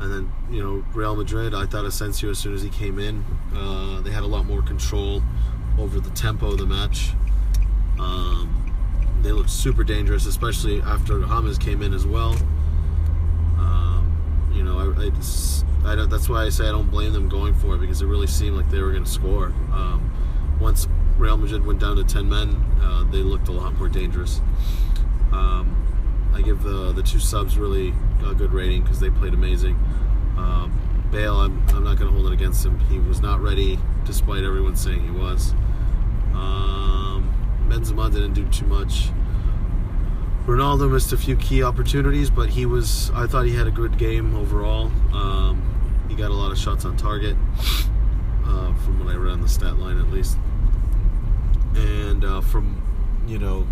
And 0.00 0.12
then 0.12 0.32
you 0.50 0.62
know 0.62 0.84
Real 0.94 1.16
Madrid, 1.16 1.54
I 1.54 1.66
thought 1.66 1.84
Asensio 1.84 2.30
as 2.30 2.38
soon 2.38 2.54
as 2.54 2.62
he 2.62 2.68
came 2.68 2.98
in, 2.98 3.24
uh, 3.54 4.00
they 4.00 4.10
had 4.10 4.22
a 4.22 4.26
lot 4.26 4.44
more 4.44 4.62
control 4.62 5.22
over 5.78 6.00
the 6.00 6.10
tempo 6.10 6.52
of 6.52 6.58
the 6.58 6.66
match. 6.66 7.12
Um, 7.98 8.66
they 9.22 9.32
looked 9.32 9.50
super 9.50 9.84
dangerous, 9.84 10.26
especially 10.26 10.80
after 10.82 11.20
James 11.20 11.58
came 11.58 11.82
in 11.82 11.94
as 11.94 12.06
well. 12.06 12.36
Um, 13.58 14.52
you 14.54 14.62
know, 14.62 14.78
I, 14.78 15.06
I, 15.06 15.92
I 15.92 15.96
don't, 15.96 16.10
that's 16.10 16.28
why 16.28 16.44
I 16.44 16.48
say 16.50 16.68
I 16.68 16.72
don't 16.72 16.90
blame 16.90 17.12
them 17.12 17.28
going 17.28 17.54
for 17.54 17.74
it 17.74 17.78
because 17.78 18.02
it 18.02 18.06
really 18.06 18.26
seemed 18.26 18.56
like 18.56 18.70
they 18.70 18.80
were 18.80 18.92
going 18.92 19.04
to 19.04 19.10
score. 19.10 19.46
Um, 19.72 20.12
once 20.60 20.86
Real 21.16 21.36
Madrid 21.36 21.64
went 21.64 21.80
down 21.80 21.96
to 21.96 22.04
10 22.04 22.28
men, 22.28 22.54
uh, 22.82 23.04
they 23.10 23.18
looked 23.18 23.48
a 23.48 23.52
lot 23.52 23.74
more 23.78 23.88
dangerous. 23.88 24.40
Um, 25.32 25.86
I 26.34 26.42
give 26.42 26.62
the 26.62 26.92
the 26.92 27.02
two 27.02 27.18
subs 27.18 27.56
really 27.58 27.94
a 28.24 28.34
good 28.34 28.52
rating 28.52 28.82
because 28.82 29.00
they 29.00 29.10
played 29.10 29.34
amazing. 29.34 29.74
Um, 30.36 30.72
Bale, 31.10 31.36
I'm, 31.36 31.64
I'm 31.68 31.84
not 31.84 31.98
going 31.98 32.10
to 32.10 32.18
hold 32.18 32.26
it 32.26 32.32
against 32.32 32.64
him. 32.64 32.78
He 32.80 32.98
was 32.98 33.20
not 33.20 33.40
ready, 33.40 33.78
despite 34.04 34.44
everyone 34.44 34.76
saying 34.76 35.04
he 35.04 35.10
was. 35.10 35.52
Um, 36.34 37.32
Benzema 37.68 38.12
didn't 38.12 38.34
do 38.34 38.44
too 38.48 38.66
much. 38.66 39.08
Ronaldo 40.46 40.90
missed 40.90 41.12
a 41.12 41.16
few 41.16 41.36
key 41.36 41.62
opportunities, 41.62 42.30
but 42.30 42.48
he 42.48 42.66
was. 42.66 43.10
I 43.12 43.26
thought 43.26 43.46
he 43.46 43.54
had 43.54 43.66
a 43.66 43.70
good 43.70 43.98
game 43.98 44.36
overall. 44.36 44.92
Um, 45.12 45.62
he 46.08 46.14
got 46.14 46.30
a 46.30 46.34
lot 46.34 46.52
of 46.52 46.58
shots 46.58 46.84
on 46.84 46.96
target, 46.96 47.36
uh, 48.44 48.74
from 48.74 49.04
what 49.04 49.12
I 49.12 49.16
read 49.16 49.32
on 49.32 49.40
the 49.40 49.48
stat 49.48 49.78
line 49.78 49.98
at 49.98 50.08
least. 50.10 50.38
And 51.74 52.24
uh, 52.24 52.40
from 52.42 52.80
you 53.26 53.38
know 53.38 53.66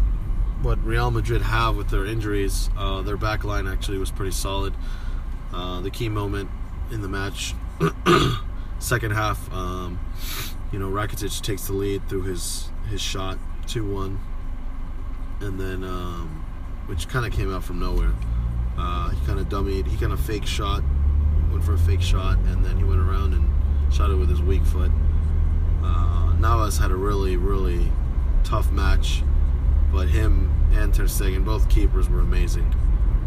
what 0.64 0.82
Real 0.82 1.10
Madrid 1.10 1.42
have 1.42 1.76
with 1.76 1.90
their 1.90 2.06
injuries, 2.06 2.70
uh, 2.78 3.02
their 3.02 3.18
back 3.18 3.44
line 3.44 3.68
actually 3.68 3.98
was 3.98 4.10
pretty 4.10 4.32
solid. 4.32 4.72
Uh, 5.52 5.80
the 5.80 5.90
key 5.90 6.08
moment 6.08 6.48
in 6.90 7.02
the 7.02 7.08
match, 7.08 7.54
second 8.78 9.12
half, 9.12 9.52
um, 9.52 10.00
you 10.72 10.78
know, 10.78 10.88
Rakitic 10.88 11.40
takes 11.42 11.66
the 11.66 11.74
lead 11.74 12.08
through 12.08 12.22
his 12.22 12.70
his 12.88 13.00
shot, 13.00 13.38
two 13.66 13.84
one, 13.84 14.18
and 15.40 15.60
then 15.60 15.84
um, 15.84 16.44
which 16.86 17.08
kind 17.08 17.26
of 17.26 17.32
came 17.32 17.54
out 17.54 17.62
from 17.62 17.78
nowhere. 17.78 18.12
Uh, 18.78 19.10
he 19.10 19.26
kind 19.26 19.38
of 19.38 19.48
dummied, 19.48 19.86
he 19.86 19.96
kind 19.98 20.12
of 20.12 20.20
fake 20.20 20.46
shot, 20.46 20.82
went 21.50 21.62
for 21.62 21.74
a 21.74 21.78
fake 21.78 22.02
shot, 22.02 22.38
and 22.38 22.64
then 22.64 22.78
he 22.78 22.84
went 22.84 23.00
around 23.00 23.34
and 23.34 23.48
shot 23.92 24.10
it 24.10 24.16
with 24.16 24.30
his 24.30 24.40
weak 24.40 24.64
foot. 24.64 24.90
Uh, 25.82 26.34
Navas 26.38 26.78
had 26.78 26.90
a 26.90 26.96
really, 26.96 27.36
really 27.36 27.92
tough 28.42 28.72
match, 28.72 29.22
but 29.94 30.08
him 30.08 30.50
and 30.72 30.92
Ter 30.92 31.04
Stegen, 31.04 31.44
both 31.44 31.68
keepers, 31.68 32.10
were 32.10 32.20
amazing. 32.20 32.74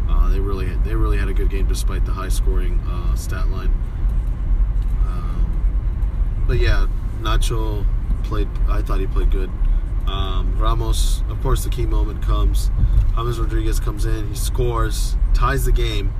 Uh, 0.08 0.28
they 0.28 0.38
really, 0.38 0.66
they 0.84 0.94
really 0.94 1.16
had 1.16 1.28
a 1.28 1.32
good 1.32 1.50
game 1.50 1.66
despite 1.66 2.04
the 2.04 2.12
high-scoring 2.12 2.78
uh, 2.80 3.14
stat 3.16 3.48
line. 3.48 3.72
Um, 5.06 6.44
but 6.46 6.58
yeah, 6.58 6.86
Nacho 7.20 7.84
played. 8.22 8.48
I 8.68 8.82
thought 8.82 9.00
he 9.00 9.06
played 9.06 9.30
good. 9.30 9.50
Um, 10.06 10.58
Ramos, 10.58 11.22
of 11.28 11.40
course, 11.42 11.64
the 11.64 11.70
key 11.70 11.86
moment 11.86 12.22
comes. 12.22 12.70
James 13.14 13.40
Rodriguez 13.40 13.80
comes 13.80 14.04
in, 14.04 14.28
he 14.28 14.34
scores, 14.34 15.16
ties 15.34 15.64
the 15.64 15.72
game, 15.72 16.12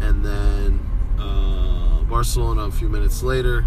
and 0.00 0.24
then 0.24 0.80
uh, 1.18 2.00
Barcelona 2.02 2.62
a 2.62 2.70
few 2.70 2.88
minutes 2.88 3.22
later 3.22 3.66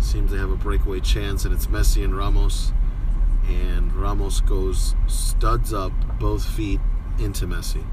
seems 0.00 0.30
they 0.30 0.38
have 0.38 0.50
a 0.50 0.56
breakaway 0.56 1.00
chance, 1.00 1.44
and 1.44 1.54
it's 1.54 1.66
Messi 1.66 2.04
and 2.04 2.16
Ramos. 2.16 2.72
And 3.48 3.92
Ramos 3.94 4.40
goes 4.40 4.94
studs 5.06 5.72
up 5.72 5.92
both 6.18 6.44
feet 6.44 6.80
into 7.18 7.46
Messi. 7.46 7.84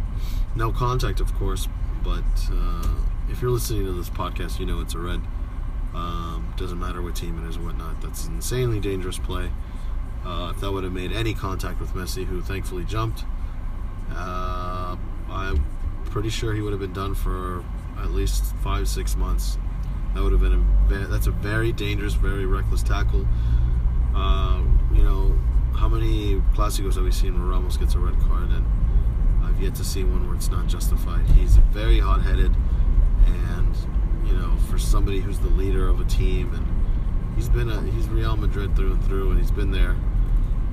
No 0.55 0.71
contact, 0.71 1.19
of 1.19 1.33
course, 1.35 1.67
but 2.03 2.23
uh, 2.51 2.95
if 3.29 3.41
you're 3.41 3.51
listening 3.51 3.85
to 3.85 3.93
this 3.93 4.09
podcast, 4.09 4.59
you 4.59 4.65
know 4.65 4.79
it's 4.79 4.93
a 4.93 4.99
red. 4.99 5.21
Um, 5.93 6.53
doesn't 6.57 6.79
matter 6.79 7.01
what 7.01 7.15
team 7.15 7.43
it 7.43 7.47
is 7.47 7.57
or 7.57 7.61
whatnot. 7.61 8.01
That's 8.01 8.25
an 8.27 8.35
insanely 8.35 8.79
dangerous 8.79 9.19
play. 9.19 9.51
Uh, 10.25 10.51
if 10.55 10.61
that 10.61 10.71
would 10.71 10.83
have 10.83 10.93
made 10.93 11.11
any 11.11 11.33
contact 11.33 11.79
with 11.79 11.93
Messi, 11.93 12.25
who 12.25 12.41
thankfully 12.41 12.83
jumped, 12.83 13.25
uh, 14.11 14.95
I'm 15.29 15.65
pretty 16.05 16.29
sure 16.29 16.53
he 16.53 16.61
would 16.61 16.71
have 16.71 16.79
been 16.79 16.93
done 16.93 17.13
for 17.13 17.63
at 17.99 18.11
least 18.11 18.43
five, 18.63 18.87
six 18.87 19.15
months. 19.15 19.57
That 20.13 20.23
would 20.23 20.31
have 20.31 20.41
been 20.41 20.53
a 20.53 21.07
that's 21.07 21.27
a 21.27 21.31
very 21.31 21.71
dangerous, 21.71 22.13
very 22.13 22.45
reckless 22.45 22.83
tackle. 22.83 23.27
Uh, 24.15 24.61
you 24.93 25.03
know, 25.03 25.35
how 25.75 25.87
many 25.87 26.35
Clásicos 26.55 26.95
have 26.95 27.03
we 27.03 27.11
seen 27.11 27.37
where 27.37 27.49
Ramos 27.49 27.77
gets 27.77 27.95
a 27.95 27.99
red 27.99 28.19
card, 28.21 28.49
and 28.49 28.65
I've 29.43 29.61
yet 29.61 29.75
to 29.75 29.83
see 29.83 30.03
one 30.03 30.27
where 30.27 30.35
it's 30.35 30.49
not 30.49 30.67
justified. 30.67 31.25
He's 31.31 31.57
very 31.57 31.99
hot-headed, 31.99 32.55
and 33.25 33.75
you 34.25 34.33
know, 34.33 34.55
for 34.69 34.77
somebody 34.77 35.19
who's 35.19 35.39
the 35.39 35.49
leader 35.49 35.87
of 35.87 35.99
a 35.99 36.05
team, 36.05 36.53
and 36.53 36.65
he's 37.35 37.49
been 37.49 37.69
a 37.69 37.81
he's 37.91 38.07
Real 38.07 38.37
Madrid 38.37 38.75
through 38.75 38.93
and 38.93 39.03
through, 39.03 39.31
and 39.31 39.39
he's 39.39 39.51
been 39.51 39.71
there, 39.71 39.95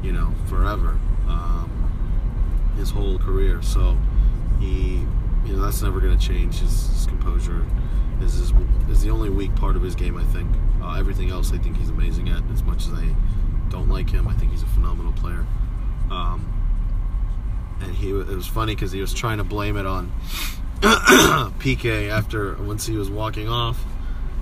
you 0.02 0.12
know, 0.12 0.32
forever, 0.46 0.98
um, 1.28 2.72
his 2.76 2.90
whole 2.90 3.18
career. 3.18 3.62
So 3.62 3.96
he, 4.60 5.02
you 5.44 5.52
know, 5.54 5.62
that's 5.62 5.82
never 5.82 6.00
going 6.00 6.16
to 6.16 6.24
change. 6.24 6.60
His, 6.60 6.88
his 6.90 7.06
composure 7.06 7.64
is 8.20 8.52
is 8.88 9.02
the 9.02 9.10
only 9.10 9.30
weak 9.30 9.54
part 9.56 9.76
of 9.76 9.82
his 9.82 9.94
game. 9.94 10.16
I 10.16 10.24
think 10.24 10.48
uh, 10.82 10.94
everything 10.94 11.30
else, 11.30 11.52
I 11.52 11.58
think 11.58 11.76
he's 11.76 11.90
amazing 11.90 12.28
at. 12.28 12.42
As 12.52 12.62
much 12.62 12.86
as 12.86 12.92
I 12.92 13.14
don't 13.70 13.88
like 13.88 14.10
him, 14.10 14.28
I 14.28 14.34
think 14.34 14.50
he's 14.50 14.62
a 14.62 14.66
phenomenal 14.66 15.12
player. 15.12 15.46
Um, 16.10 16.46
and 17.80 17.94
he 17.94 18.10
it 18.10 18.26
was 18.26 18.46
funny 18.46 18.74
because 18.74 18.92
he 18.92 19.00
was 19.00 19.14
trying 19.14 19.38
to 19.38 19.44
blame 19.44 19.76
it 19.76 19.86
on 19.86 20.12
PK 20.80 22.10
after 22.10 22.54
once 22.56 22.86
he 22.86 22.96
was 22.96 23.08
walking 23.08 23.48
off 23.48 23.82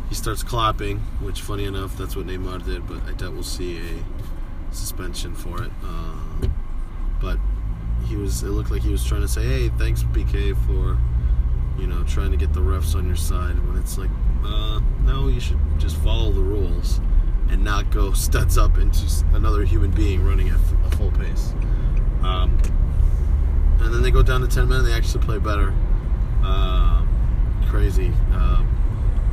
he 0.08 0.14
starts 0.14 0.42
clapping, 0.42 1.00
which, 1.20 1.42
funny 1.42 1.64
enough, 1.64 1.96
that's 1.96 2.16
what 2.16 2.26
Neymar 2.26 2.64
did, 2.64 2.86
but 2.86 3.02
I 3.02 3.12
doubt 3.12 3.34
we'll 3.34 3.42
see 3.42 3.78
a 3.78 4.74
suspension 4.74 5.34
for 5.34 5.62
it. 5.62 5.70
Uh, 5.84 6.48
but 7.20 7.38
he 8.06 8.16
was, 8.16 8.42
it 8.42 8.48
looked 8.48 8.70
like 8.70 8.82
he 8.82 8.90
was 8.90 9.04
trying 9.04 9.20
to 9.20 9.28
say, 9.28 9.44
hey, 9.44 9.68
thanks, 9.68 10.02
PK 10.04 10.56
for, 10.66 10.96
you 11.78 11.86
know, 11.86 12.02
trying 12.04 12.30
to 12.30 12.38
get 12.38 12.54
the 12.54 12.60
refs 12.60 12.94
on 12.94 13.06
your 13.06 13.16
side. 13.16 13.58
When 13.66 13.76
it's 13.76 13.98
like, 13.98 14.10
uh, 14.44 14.80
no, 15.02 15.28
you 15.28 15.40
should 15.40 15.58
just 15.78 15.96
follow 15.96 16.32
the 16.32 16.40
rules 16.40 17.00
and 17.50 17.64
not 17.64 17.90
go 17.90 18.12
studs 18.12 18.58
up 18.58 18.78
into 18.78 19.06
another 19.34 19.64
human 19.64 19.90
being 19.90 20.24
running 20.24 20.48
at 20.48 20.56
a 20.56 20.96
full 20.96 21.10
pace. 21.12 21.54
Um, 22.22 22.58
and 23.80 23.94
then 23.94 24.02
they 24.02 24.10
go 24.10 24.22
down 24.22 24.40
to 24.40 24.48
10 24.48 24.68
men 24.68 24.78
and 24.78 24.86
they 24.86 24.92
actually 24.92 25.24
play 25.24 25.38
better. 25.38 25.72
Uh, 26.42 27.04
crazy. 27.68 28.12
Uh, 28.32 28.64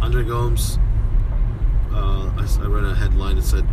Andre 0.01 0.23
Gomes, 0.23 0.77
uh, 1.91 2.31
I, 2.37 2.47
I, 2.61 2.67
read 2.67 2.83
a 2.83 2.95
headline 2.95 3.37
that 3.37 3.43
said, 3.43 3.65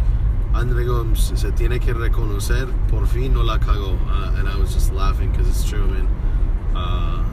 Andre 0.54 0.84
Gomes 0.84 1.38
se 1.38 1.50
tiene 1.52 1.78
que 1.80 1.94
reconocer, 1.94 2.72
por 2.88 3.06
fin 3.06 3.34
no 3.34 3.42
la 3.42 3.58
cagó. 3.58 3.98
Uh, 4.08 4.38
and 4.38 4.48
I 4.48 4.56
was 4.56 4.72
just 4.72 4.92
laughing 4.92 5.30
because 5.30 5.48
it's 5.48 5.68
true, 5.68 5.86
man. 5.86 6.06
Uh, 6.74 7.24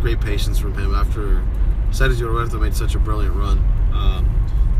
great 0.00 0.20
patience 0.20 0.58
from 0.58 0.74
him 0.74 0.94
after 0.94 1.42
Sergio 1.90 2.28
Roberto 2.28 2.58
made 2.58 2.74
such 2.74 2.94
a 2.94 2.98
brilliant 2.98 3.34
run. 3.34 3.58
Um, 3.92 4.26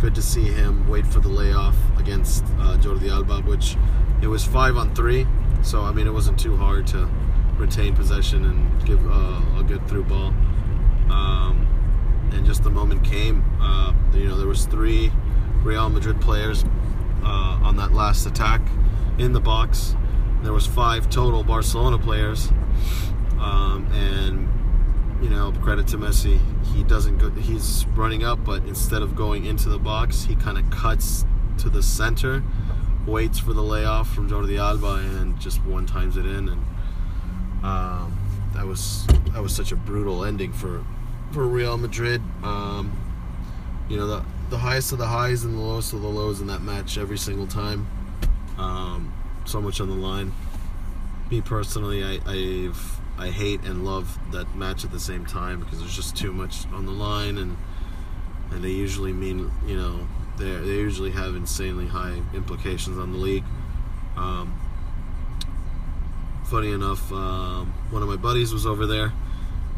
good 0.01 0.15
to 0.15 0.23
see 0.23 0.45
him 0.45 0.89
wait 0.89 1.07
for 1.07 1.21
the 1.21 1.29
layoff 1.29 1.77
against 1.99 2.45
uh, 2.61 2.77
Jordi 2.79 3.11
Alba, 3.11 3.41
which 3.43 3.77
it 4.23 4.27
was 4.27 4.45
five 4.45 4.77
on 4.77 4.95
three. 4.95 5.27
So, 5.63 5.83
I 5.83 5.93
mean, 5.93 6.07
it 6.07 6.13
wasn't 6.13 6.39
too 6.39 6.57
hard 6.57 6.87
to 6.89 7.09
retain 7.57 7.95
possession 7.95 8.45
and 8.45 8.85
give 8.87 9.05
uh, 9.07 9.41
a 9.59 9.65
good 9.67 9.87
through 9.89 10.05
ball. 10.05 10.35
Um, 11.11 11.67
and 12.33 12.45
just 12.45 12.63
the 12.63 12.71
moment 12.71 13.05
came. 13.05 13.45
Uh, 13.61 13.93
you 14.13 14.29
know, 14.29 14.37
there 14.37 14.47
was 14.47 14.67
three 14.67 15.11
Real 15.63 15.89
Madrid 15.89 16.21
players 16.21 16.65
uh, 17.23 17.61
on 17.63 17.77
that 17.77 17.93
last 17.93 18.27
attack 18.27 18.61
in 19.19 19.33
the 19.33 19.41
box. 19.41 19.97
There 20.43 20.53
was 20.53 20.67
five 20.67 21.09
total 21.09 21.43
Barcelona 21.43 21.99
players, 21.99 22.49
um, 23.41 23.89
and 23.93 24.49
you 25.23 25.31
know, 25.31 25.53
credit 25.63 25.87
to 25.89 25.99
Messi. 25.99 26.39
He 26.75 26.85
doesn't 26.85 27.19
go. 27.19 27.31
He's 27.31 27.87
running 27.95 28.25
up, 28.25 28.45
but 28.45 28.65
instead 28.65 29.03
of 29.03 29.17
going 29.17 29.45
into 29.47 29.69
the 29.69 29.79
box, 29.79 30.25
he 30.25 30.37
kind 30.37 30.59
of 30.59 30.69
cuts 30.71 31.25
to 31.59 31.71
the 31.71 31.83
center, 31.83 32.43
waits 33.07 33.39
for 33.39 33.53
the 33.53 33.63
layoff 33.63 34.13
from 34.13 34.29
Jordi 34.29 34.59
Alba, 34.59 35.03
and 35.19 35.39
just 35.41 35.65
one 35.65 35.87
times 35.87 36.17
it 36.17 36.27
in. 36.27 36.49
And 36.49 36.65
um, 37.65 38.19
that 38.55 38.67
was 38.67 39.07
that 39.33 39.43
was 39.43 39.55
such 39.55 39.73
a 39.73 39.77
brutal 39.77 40.25
ending 40.25 40.53
for 40.53 40.85
for 41.33 41.47
Real 41.47 41.77
Madrid. 41.79 42.23
Um, 42.43 42.93
you 43.89 43.97
know, 43.97 44.07
the, 44.07 44.25
the 44.51 44.59
highest 44.59 44.93
of 44.93 44.99
the 44.99 45.07
highs 45.07 45.45
and 45.45 45.57
the 45.57 45.61
lowest 45.61 45.93
of 45.93 46.03
the 46.03 46.09
lows 46.09 46.41
in 46.41 46.47
that 46.49 46.63
match 46.63 46.99
every 46.99 47.19
single 47.19 47.47
time. 47.47 47.87
Um, 48.59 49.13
so 49.45 49.61
much 49.61 49.81
on 49.81 49.89
the 49.89 49.95
line. 49.95 50.33
Me 51.31 51.41
personally, 51.41 52.05
I, 52.05 52.21
I've 52.27 53.01
I 53.19 53.31
hate 53.31 53.63
and 53.63 53.85
love 53.85 54.19
that 54.33 54.55
match 54.55 54.85
at 54.85 54.93
the 54.93 55.01
same 55.01 55.25
time 55.25 55.61
because 55.61 55.81
there's 55.81 55.97
just 55.97 56.17
too 56.17 56.33
much 56.33 56.67
on 56.73 56.87
the 56.87 56.93
line 56.93 57.39
and 57.39 57.57
and 58.51 58.63
they 58.63 58.71
usually 58.71 59.13
mean 59.13 59.51
you 59.67 59.77
know 59.77 60.07
they 60.39 60.51
they 60.51 60.75
usually 60.75 61.11
have 61.11 61.35
insanely 61.35 61.87
high 61.87 62.23
implications 62.35 62.99
on 62.99 63.13
the 63.13 63.19
league. 63.19 63.45
Um, 64.17 64.59
funny 66.45 66.73
enough, 66.73 67.11
um, 67.13 67.73
one 67.91 68.03
of 68.03 68.09
my 68.09 68.17
buddies 68.17 68.53
was 68.53 68.67
over 68.67 68.87
there, 68.87 69.13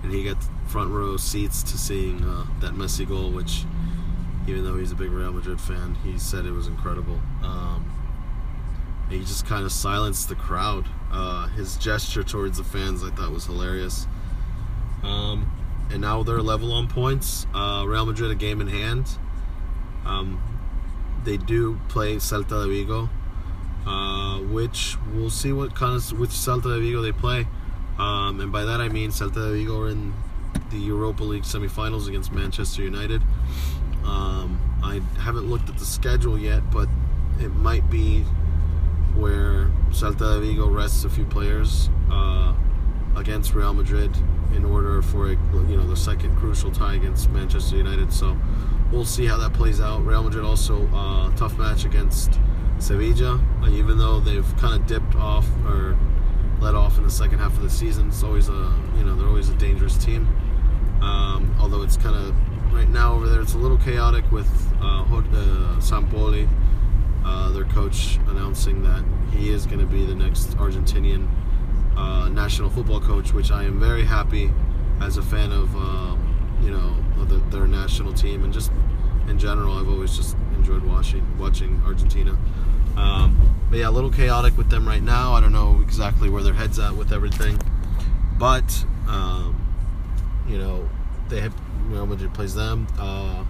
and 0.02 0.12
he 0.12 0.25
got 0.25 0.37
front 0.66 0.90
row 0.90 1.16
seats 1.16 1.62
to 1.62 1.78
seeing 1.78 2.23
uh, 2.25 2.45
that 2.61 2.73
Messi 2.73 3.09
goal, 3.09 3.30
which, 3.30 3.64
even 4.47 4.64
though 4.64 4.76
he's 4.76 4.92
a 4.92 4.95
big 4.95 5.11
Real 5.11 5.33
Madrid 5.33 5.61
fan, 5.61 5.97
he 6.04 6.18
said 6.18 6.45
it 6.45 6.52
was 6.52 6.66
incredible. 6.66 7.21
Um, 7.42 7.90
he 9.11 9.21
just 9.21 9.47
kind 9.47 9.64
of 9.64 9.73
silenced 9.73 10.28
the 10.28 10.35
crowd. 10.35 10.87
Uh, 11.11 11.49
his 11.49 11.77
gesture 11.77 12.23
towards 12.23 12.59
the 12.59 12.65
fans, 12.65 13.03
I 13.03 13.11
thought, 13.11 13.33
was 13.33 13.47
hilarious. 13.47 14.07
Um, 15.03 15.50
and 15.91 16.00
now 16.00 16.23
they're 16.23 16.43
level 16.43 16.73
on 16.73 16.88
points. 16.88 17.47
Uh, 17.55 17.85
Real 17.87 18.07
Madrid 18.07 18.31
a 18.31 18.35
game 18.35 18.61
in 18.61 18.69
hand. 18.69 19.09
Um, 20.05 20.43
they 21.25 21.37
do 21.37 21.81
play 21.88 22.17
Celta 22.17 22.65
de 22.65 22.69
Vigo 22.69 23.09
uh, 23.88 24.38
which 24.41 24.97
we'll 25.15 25.31
see 25.31 25.53
what 25.53 25.75
kind 25.75 25.97
of 25.97 26.19
which 26.19 26.31
Celta 26.31 26.75
de 26.75 26.81
Vigo 26.81 27.00
they 27.00 27.12
play. 27.12 27.47
Um, 27.99 28.41
and 28.41 28.53
by 28.53 28.65
that 28.65 28.81
I 28.81 28.88
mean 28.88 29.11
Celta 29.11 29.35
de 29.35 29.53
Vigo 29.53 29.81
are 29.81 29.88
in 29.88 30.15
the 30.71 30.79
Europa 30.79 31.25
League 31.25 31.45
semifinals 31.45 32.09
against 32.09 32.33
Manchester 32.33 32.83
United. 32.83 33.23
Um, 34.05 34.61
I 34.83 35.00
haven't 35.21 35.49
looked 35.49 35.69
at 35.69 35.79
the 35.79 35.85
schedule 35.85 36.38
yet, 36.38 36.71
but 36.71 36.88
it 37.41 37.49
might 37.49 37.88
be 37.91 38.25
where 39.19 39.71
Celta 39.91 40.35
de 40.35 40.41
Vigo 40.41 40.69
rests 40.69 41.05
a 41.05 41.11
few 41.11 41.25
players 41.25 41.91
uh, 42.11 42.55
against 43.17 43.53
Real 43.53 43.75
Madrid 43.75 44.17
in 44.55 44.65
order 44.65 45.03
for 45.03 45.27
a, 45.27 45.31
you 45.31 45.77
know 45.77 45.87
the 45.87 45.97
second 45.97 46.37
crucial 46.37 46.71
tie 46.71 46.95
against 46.95 47.29
Manchester 47.31 47.77
United. 47.77 48.13
So 48.13 48.37
we'll 48.93 49.05
see 49.05 49.27
how 49.27 49.37
that 49.39 49.53
plays 49.53 49.81
out. 49.81 50.05
Real 50.07 50.23
Madrid 50.23 50.45
also 50.45 50.87
uh, 50.95 51.35
tough 51.37 51.59
match 51.59 51.85
against 51.85 52.39
Sevilla, 52.79 53.41
even 53.69 53.99
though 53.99 54.21
they've 54.21 54.57
kind 54.57 54.81
of 54.81 54.87
dipped 54.87 55.17
off 55.17 55.47
or 55.67 55.99
let 56.61 56.75
off 56.75 56.97
in 56.97 57.05
the 57.05 57.11
second 57.11 57.39
half 57.39 57.53
of 57.53 57.63
the 57.63 57.71
season, 57.71 58.09
it's 58.09 58.23
always 58.23 58.49
a 58.49 58.75
you 58.97 59.05
know 59.05 59.17
they're 59.17 59.29
always 59.29 59.49
a 59.49 59.55
dangerous 59.55 59.97
team. 59.97 60.29
Um, 61.03 61.55
although 61.61 61.83
it's 61.83 61.97
kind 61.97 62.17
of 62.17 62.35
right 62.73 62.89
now 62.89 63.15
over 63.15 63.29
there, 63.29 63.41
it's 63.41 63.55
a 63.55 63.59
little 63.59 63.79
chaotic 63.79 64.31
with 64.31 64.49
uh, 64.81 65.03
uh, 65.03 65.77
Sampaoli, 65.81 66.49
uh, 67.29 67.51
their 67.51 67.65
coach, 67.65 68.19
announcing 68.29 68.83
that 68.83 69.05
he 69.33 69.51
is 69.51 69.67
going 69.67 69.81
to 69.81 69.87
be 69.87 70.05
the 70.07 70.15
next 70.15 70.57
Argentinian 70.57 71.29
uh, 71.95 72.29
national 72.31 72.71
football 72.71 73.01
coach, 73.01 73.35
which 73.35 73.51
I 73.51 73.65
am 73.65 73.79
very 73.79 74.05
happy 74.05 74.51
as 75.01 75.19
a 75.19 75.23
fan 75.23 75.53
of 75.53 75.69
uh, 75.77 76.17
you 76.63 76.71
know 76.71 76.97
of 77.21 77.29
the, 77.29 77.37
their 77.55 77.67
national 77.67 78.15
team 78.15 78.45
and 78.45 78.53
just 78.53 78.73
in 79.29 79.39
general. 79.39 79.75
I've 79.75 79.89
always 79.89 80.17
just 80.17 80.37
enjoyed 80.55 80.83
watching 80.85 81.25
watching 81.39 81.83
Argentina. 81.85 82.37
Um, 82.97 83.37
but 83.69 83.79
yeah, 83.79 83.89
a 83.89 83.91
little 83.91 84.11
chaotic 84.11 84.57
with 84.57 84.71
them 84.71 84.89
right 84.89 85.03
now. 85.03 85.35
I 85.35 85.41
don't 85.41 85.53
know 85.53 85.81
exactly 85.83 86.31
where 86.31 86.43
their 86.43 86.55
heads 86.55 86.79
at 86.79 86.95
with 86.95 87.13
everything, 87.13 87.61
but 88.39 88.85
um, 89.07 89.55
you 90.49 90.57
know 90.57 90.89
they 91.29 91.41
have 91.41 91.55
Real 91.89 92.07
Madrid 92.07 92.33
plays 92.33 92.55
them. 92.55 92.87
Uh, 92.99 93.45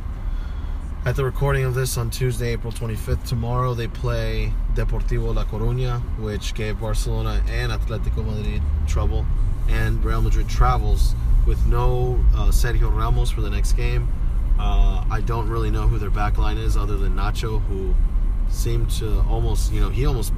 at 1.05 1.17
the 1.17 1.25
recording 1.25 1.65
of 1.65 1.75
this 1.75 1.97
on 1.97 2.11
Tuesday, 2.11 2.53
April 2.53 2.73
25th, 2.73 3.25
tomorrow 3.25 3.73
they 3.75 3.87
play 3.87 4.53
Deportivo 4.75 5.35
La 5.35 5.45
Coruña, 5.45 6.01
which 6.19 6.55
gave 6.55 6.81
Barcelona 6.81 7.43
and 7.49 7.73
Atletico 7.73 8.25
Madrid 8.25 8.63
trouble. 8.87 9.25
And 9.69 10.05
Real 10.05 10.21
Madrid 10.21 10.49
travels 10.49 11.15
with 11.47 11.65
no 11.67 12.23
uh, 12.35 12.49
Sergio 12.49 12.95
Ramos 12.95 13.31
for 13.31 13.43
the 13.43 13.51
next 13.51 13.73
game. 13.73 14.09
Uh, 14.59 15.05
I 15.11 15.21
don't 15.21 15.49
really 15.49 15.71
know 15.71 15.87
who 15.87 15.99
their 15.99 16.11
backline 16.11 16.63
is 16.63 16.77
other 16.77 16.97
than 16.97 17.15
Nacho, 17.15 17.63
who 17.67 17.95
seemed 18.51 18.91
to 18.93 19.21
almost, 19.29 19.73
you 19.73 19.81
know, 19.81 19.91
he 19.91 20.05
almost 20.05 20.33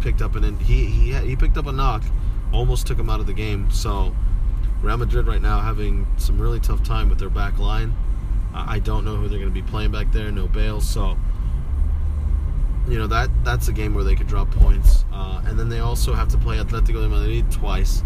picked 0.00 0.22
up 0.22 0.34
an 0.34 0.58
he 0.58 0.86
he 0.86 1.12
he 1.12 1.36
picked 1.36 1.56
up 1.56 1.66
a 1.66 1.72
knock, 1.72 2.02
almost 2.52 2.86
took 2.86 2.98
him 2.98 3.08
out 3.08 3.20
of 3.20 3.26
the 3.26 3.32
game. 3.32 3.70
So 3.70 4.14
Real 4.82 4.96
Madrid 4.96 5.26
right 5.26 5.42
now 5.42 5.60
having 5.60 6.06
some 6.16 6.40
really 6.40 6.58
tough 6.58 6.82
time 6.82 7.08
with 7.08 7.18
their 7.18 7.30
back 7.30 7.58
line. 7.58 7.94
I 8.54 8.78
don't 8.78 9.04
know 9.04 9.16
who 9.16 9.28
they're 9.28 9.38
going 9.38 9.52
to 9.52 9.62
be 9.62 9.68
playing 9.68 9.92
back 9.92 10.12
there. 10.12 10.30
No 10.30 10.46
Bale, 10.46 10.80
so 10.80 11.16
you 12.88 12.98
know 12.98 13.06
that 13.06 13.30
that's 13.44 13.68
a 13.68 13.72
game 13.72 13.94
where 13.94 14.04
they 14.04 14.14
could 14.14 14.26
drop 14.26 14.50
points. 14.50 15.04
Uh, 15.12 15.42
and 15.46 15.58
then 15.58 15.68
they 15.68 15.80
also 15.80 16.14
have 16.14 16.28
to 16.28 16.38
play 16.38 16.58
Atletico 16.58 17.02
de 17.02 17.08
Madrid 17.08 17.50
twice, 17.50 18.02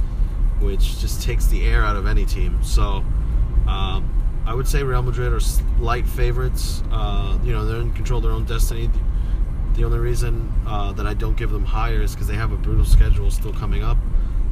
which 0.60 0.98
just 1.00 1.22
takes 1.22 1.46
the 1.46 1.64
air 1.64 1.84
out 1.84 1.96
of 1.96 2.06
any 2.06 2.24
team. 2.24 2.62
So. 2.62 3.04
Um, 3.66 4.10
I 4.46 4.52
would 4.52 4.68
say 4.68 4.82
Real 4.82 5.02
Madrid 5.02 5.32
are 5.32 5.40
light 5.82 6.06
favorites. 6.06 6.82
Uh, 6.90 7.38
you 7.42 7.52
know, 7.52 7.64
they're 7.64 7.80
in 7.80 7.92
control 7.92 8.18
of 8.18 8.24
their 8.24 8.32
own 8.32 8.44
destiny. 8.44 8.90
The 9.74 9.84
only 9.84 9.98
reason 9.98 10.52
uh, 10.66 10.92
that 10.92 11.06
I 11.06 11.14
don't 11.14 11.36
give 11.36 11.50
them 11.50 11.64
higher 11.64 12.02
is 12.02 12.12
because 12.12 12.28
they 12.28 12.36
have 12.36 12.52
a 12.52 12.56
brutal 12.56 12.84
schedule 12.84 13.30
still 13.30 13.54
coming 13.54 13.82
up. 13.82 13.96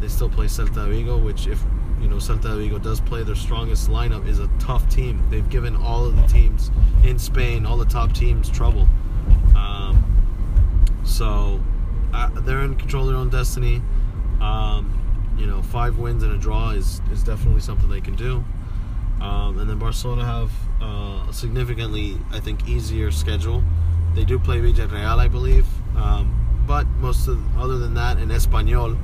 They 0.00 0.08
still 0.08 0.30
play 0.30 0.46
Celta 0.46 0.88
Vigo, 0.88 1.18
which 1.18 1.46
if 1.46 1.62
you 2.02 2.08
know 2.08 2.16
Celta 2.16 2.58
Vigo 2.58 2.78
does 2.78 3.00
play 3.00 3.22
their 3.22 3.34
strongest 3.34 3.88
lineup 3.88 4.26
is 4.26 4.40
a 4.40 4.48
tough 4.58 4.88
team. 4.88 5.22
They've 5.30 5.48
given 5.48 5.76
all 5.76 6.04
of 6.04 6.16
the 6.16 6.26
teams 6.26 6.70
in 7.04 7.18
Spain, 7.18 7.64
all 7.64 7.76
the 7.76 7.86
top 7.86 8.12
teams, 8.12 8.50
trouble. 8.50 8.88
Um, 9.56 10.04
so 11.04 11.60
uh, 12.12 12.28
they're 12.40 12.62
in 12.62 12.74
control 12.76 13.04
of 13.04 13.10
their 13.10 13.18
own 13.18 13.30
destiny. 13.30 13.80
Um, 14.40 14.98
you 15.38 15.46
know, 15.46 15.62
five 15.62 15.98
wins 15.98 16.22
and 16.22 16.32
a 16.32 16.38
draw 16.38 16.70
is 16.70 17.00
is 17.12 17.22
definitely 17.22 17.60
something 17.60 17.88
they 17.88 18.00
can 18.00 18.16
do. 18.16 18.44
Um, 19.20 19.58
and 19.60 19.70
then 19.70 19.78
Barcelona 19.78 20.24
have 20.24 20.50
uh, 20.80 21.28
a 21.28 21.32
significantly, 21.32 22.18
I 22.32 22.40
think, 22.40 22.68
easier 22.68 23.12
schedule. 23.12 23.62
They 24.14 24.24
do 24.24 24.38
play 24.38 24.58
Villarreal, 24.58 25.18
I 25.18 25.28
believe, 25.28 25.66
um, 25.96 26.34
but 26.66 26.86
most 26.98 27.28
of, 27.28 27.38
other 27.56 27.78
than 27.78 27.94
that, 27.94 28.18
and 28.18 28.32
Espanyol, 28.32 28.98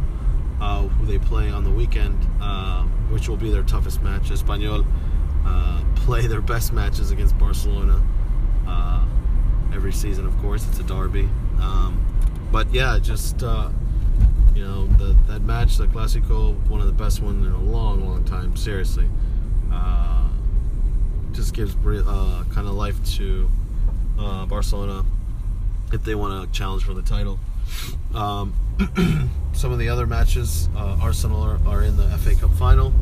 uh, 0.60 0.82
who 0.82 1.06
they 1.06 1.18
play 1.18 1.50
on 1.50 1.64
the 1.64 1.70
weekend, 1.70 2.18
uh, 2.40 2.82
which 3.10 3.28
will 3.28 3.36
be 3.36 3.50
their 3.50 3.62
toughest 3.62 4.02
match. 4.02 4.30
Espanyol 4.30 4.86
uh, 5.46 5.82
play 5.96 6.26
their 6.26 6.40
best 6.40 6.72
matches 6.72 7.10
against 7.10 7.38
Barcelona 7.38 8.02
uh, 8.66 9.04
every 9.72 9.92
season, 9.92 10.26
of 10.26 10.36
course. 10.38 10.66
It's 10.68 10.78
a 10.78 10.82
derby, 10.82 11.28
um, 11.60 12.04
but 12.50 12.72
yeah, 12.72 12.98
just 13.00 13.42
uh, 13.42 13.70
you 14.54 14.64
know, 14.64 14.86
the, 14.86 15.16
that 15.28 15.42
match, 15.42 15.76
the 15.76 15.86
Clásico, 15.86 16.54
one 16.68 16.80
of 16.80 16.86
the 16.86 16.92
best 16.92 17.22
ones 17.22 17.46
in 17.46 17.52
a 17.52 17.62
long, 17.62 18.06
long 18.06 18.24
time. 18.24 18.56
Seriously 18.56 19.08
uh, 19.72 20.28
just 21.32 21.54
gives 21.54 21.74
kind 21.74 22.66
of 22.66 22.74
life 22.74 23.02
to 23.16 23.48
Barcelona 24.16 25.04
if 25.92 26.02
they 26.04 26.14
want 26.14 26.44
to 26.52 26.58
challenge 26.58 26.84
for 26.84 26.94
the 26.94 27.02
title. 27.02 27.38
Um, 28.14 28.52
some 29.58 29.72
of 29.72 29.80
the 29.80 29.88
other 29.88 30.06
matches, 30.06 30.68
uh, 30.76 30.98
Arsenal 31.02 31.42
are, 31.42 31.58
are, 31.66 31.82
in 31.82 31.96
the 31.96 32.06
FA 32.18 32.32
Cup 32.36 32.54
final. 32.54 32.92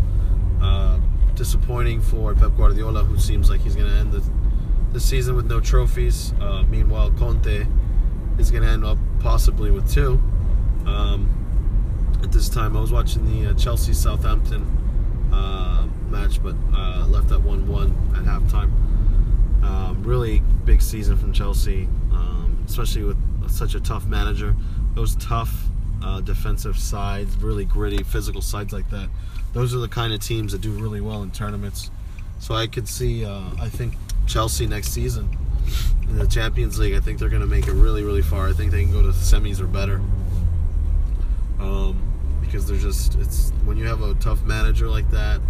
Uh, 0.62 0.98
disappointing 1.34 2.00
for 2.00 2.34
Pep 2.34 2.56
Guardiola, 2.56 3.04
who 3.04 3.18
seems 3.18 3.50
like 3.50 3.60
he's 3.60 3.76
going 3.76 3.90
to 3.90 3.94
end 3.94 4.10
the, 4.10 4.22
the 4.94 4.98
season 4.98 5.36
with 5.36 5.46
no 5.46 5.60
trophies. 5.60 6.32
Uh, 6.40 6.62
meanwhile, 6.70 7.10
Conte 7.10 7.66
is 8.38 8.50
going 8.50 8.62
to 8.62 8.70
end 8.70 8.86
up 8.86 8.96
possibly 9.20 9.70
with 9.70 9.92
two. 9.92 10.14
Um, 10.86 11.28
at 12.22 12.32
this 12.32 12.48
time, 12.48 12.74
I 12.74 12.80
was 12.80 12.90
watching 12.90 13.26
the 13.26 13.52
Chelsea 13.54 13.92
Southampton 13.92 14.64
match, 16.10 16.42
but 16.42 16.56
uh, 16.74 17.06
left 17.08 17.30
at 17.32 17.42
1 17.42 17.68
1 17.68 18.14
at 18.16 18.24
halftime. 18.24 18.72
Um, 19.62 20.02
really 20.02 20.40
big 20.64 20.80
season 20.80 21.16
from 21.18 21.32
Chelsea, 21.32 21.88
um, 22.12 22.62
especially 22.66 23.02
with 23.02 23.18
such 23.50 23.74
a 23.74 23.80
tough 23.80 24.06
manager. 24.06 24.56
Those 24.94 25.16
tough 25.16 25.65
uh, 26.02 26.20
defensive 26.20 26.78
sides, 26.78 27.36
really 27.36 27.64
gritty 27.64 28.02
physical 28.02 28.40
sides 28.40 28.72
like 28.72 28.88
that, 28.90 29.08
those 29.52 29.74
are 29.74 29.78
the 29.78 29.88
kind 29.88 30.12
of 30.12 30.20
teams 30.20 30.52
that 30.52 30.60
do 30.60 30.70
really 30.72 31.00
well 31.00 31.22
in 31.22 31.30
tournaments. 31.30 31.90
So 32.38 32.54
I 32.54 32.66
could 32.66 32.88
see, 32.88 33.24
uh, 33.24 33.50
I 33.60 33.68
think, 33.68 33.94
Chelsea 34.26 34.66
next 34.66 34.88
season 34.88 35.36
in 36.02 36.18
the 36.18 36.26
Champions 36.26 36.78
League. 36.78 36.94
I 36.94 37.00
think 37.00 37.18
they're 37.18 37.28
going 37.28 37.42
to 37.42 37.46
make 37.46 37.66
it 37.66 37.72
really, 37.72 38.02
really 38.02 38.22
far. 38.22 38.48
I 38.48 38.52
think 38.52 38.70
they 38.72 38.82
can 38.82 38.92
go 38.92 39.00
to 39.00 39.08
the 39.08 39.12
semis 39.12 39.60
or 39.60 39.66
better. 39.66 40.00
Um, 41.60 42.02
because 42.40 42.66
they're 42.66 42.76
just, 42.76 43.14
it's 43.16 43.50
when 43.64 43.76
you 43.76 43.86
have 43.86 44.02
a 44.02 44.14
tough 44.14 44.42
manager 44.42 44.88
like 44.88 45.10
that 45.10 45.40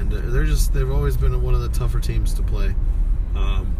and 0.00 0.10
they're 0.10 0.46
just 0.46 0.72
they've 0.72 0.90
always 0.90 1.16
been 1.16 1.40
one 1.42 1.54
of 1.54 1.60
the 1.60 1.68
tougher 1.68 2.00
teams 2.00 2.34
to 2.34 2.42
play. 2.42 2.74
Um, 3.36 3.76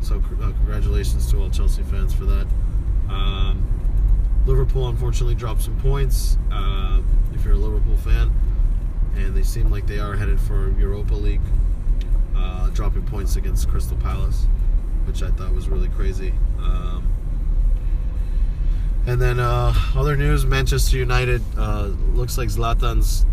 so 0.00 0.16
uh, 0.16 0.52
congratulations 0.52 1.30
to 1.32 1.38
all 1.38 1.50
Chelsea 1.50 1.82
fans 1.82 2.14
for 2.14 2.24
that. 2.24 2.46
Um, 3.08 3.66
Liverpool 4.46 4.88
unfortunately 4.88 5.34
dropped 5.34 5.62
some 5.62 5.78
points. 5.80 6.38
Uh, 6.50 7.02
if 7.34 7.44
you're 7.44 7.54
a 7.54 7.58
Liverpool 7.58 7.96
fan, 7.98 8.32
and 9.14 9.36
they 9.36 9.42
seem 9.42 9.70
like 9.70 9.86
they 9.86 9.98
are 9.98 10.16
headed 10.16 10.40
for 10.40 10.70
Europa 10.78 11.14
League, 11.14 11.40
uh, 12.34 12.70
dropping 12.70 13.04
points 13.04 13.36
against 13.36 13.68
Crystal 13.68 13.96
Palace, 13.98 14.46
which 15.04 15.22
I 15.22 15.30
thought 15.32 15.52
was 15.52 15.68
really 15.68 15.88
crazy. 15.88 16.32
Um, 16.58 17.06
and 19.06 19.20
then 19.20 19.38
uh, 19.38 19.74
other 19.94 20.16
news: 20.16 20.46
Manchester 20.46 20.96
United 20.96 21.42
uh, 21.58 21.90
looks 22.14 22.38
like 22.38 22.48
Zlatan's 22.48 23.26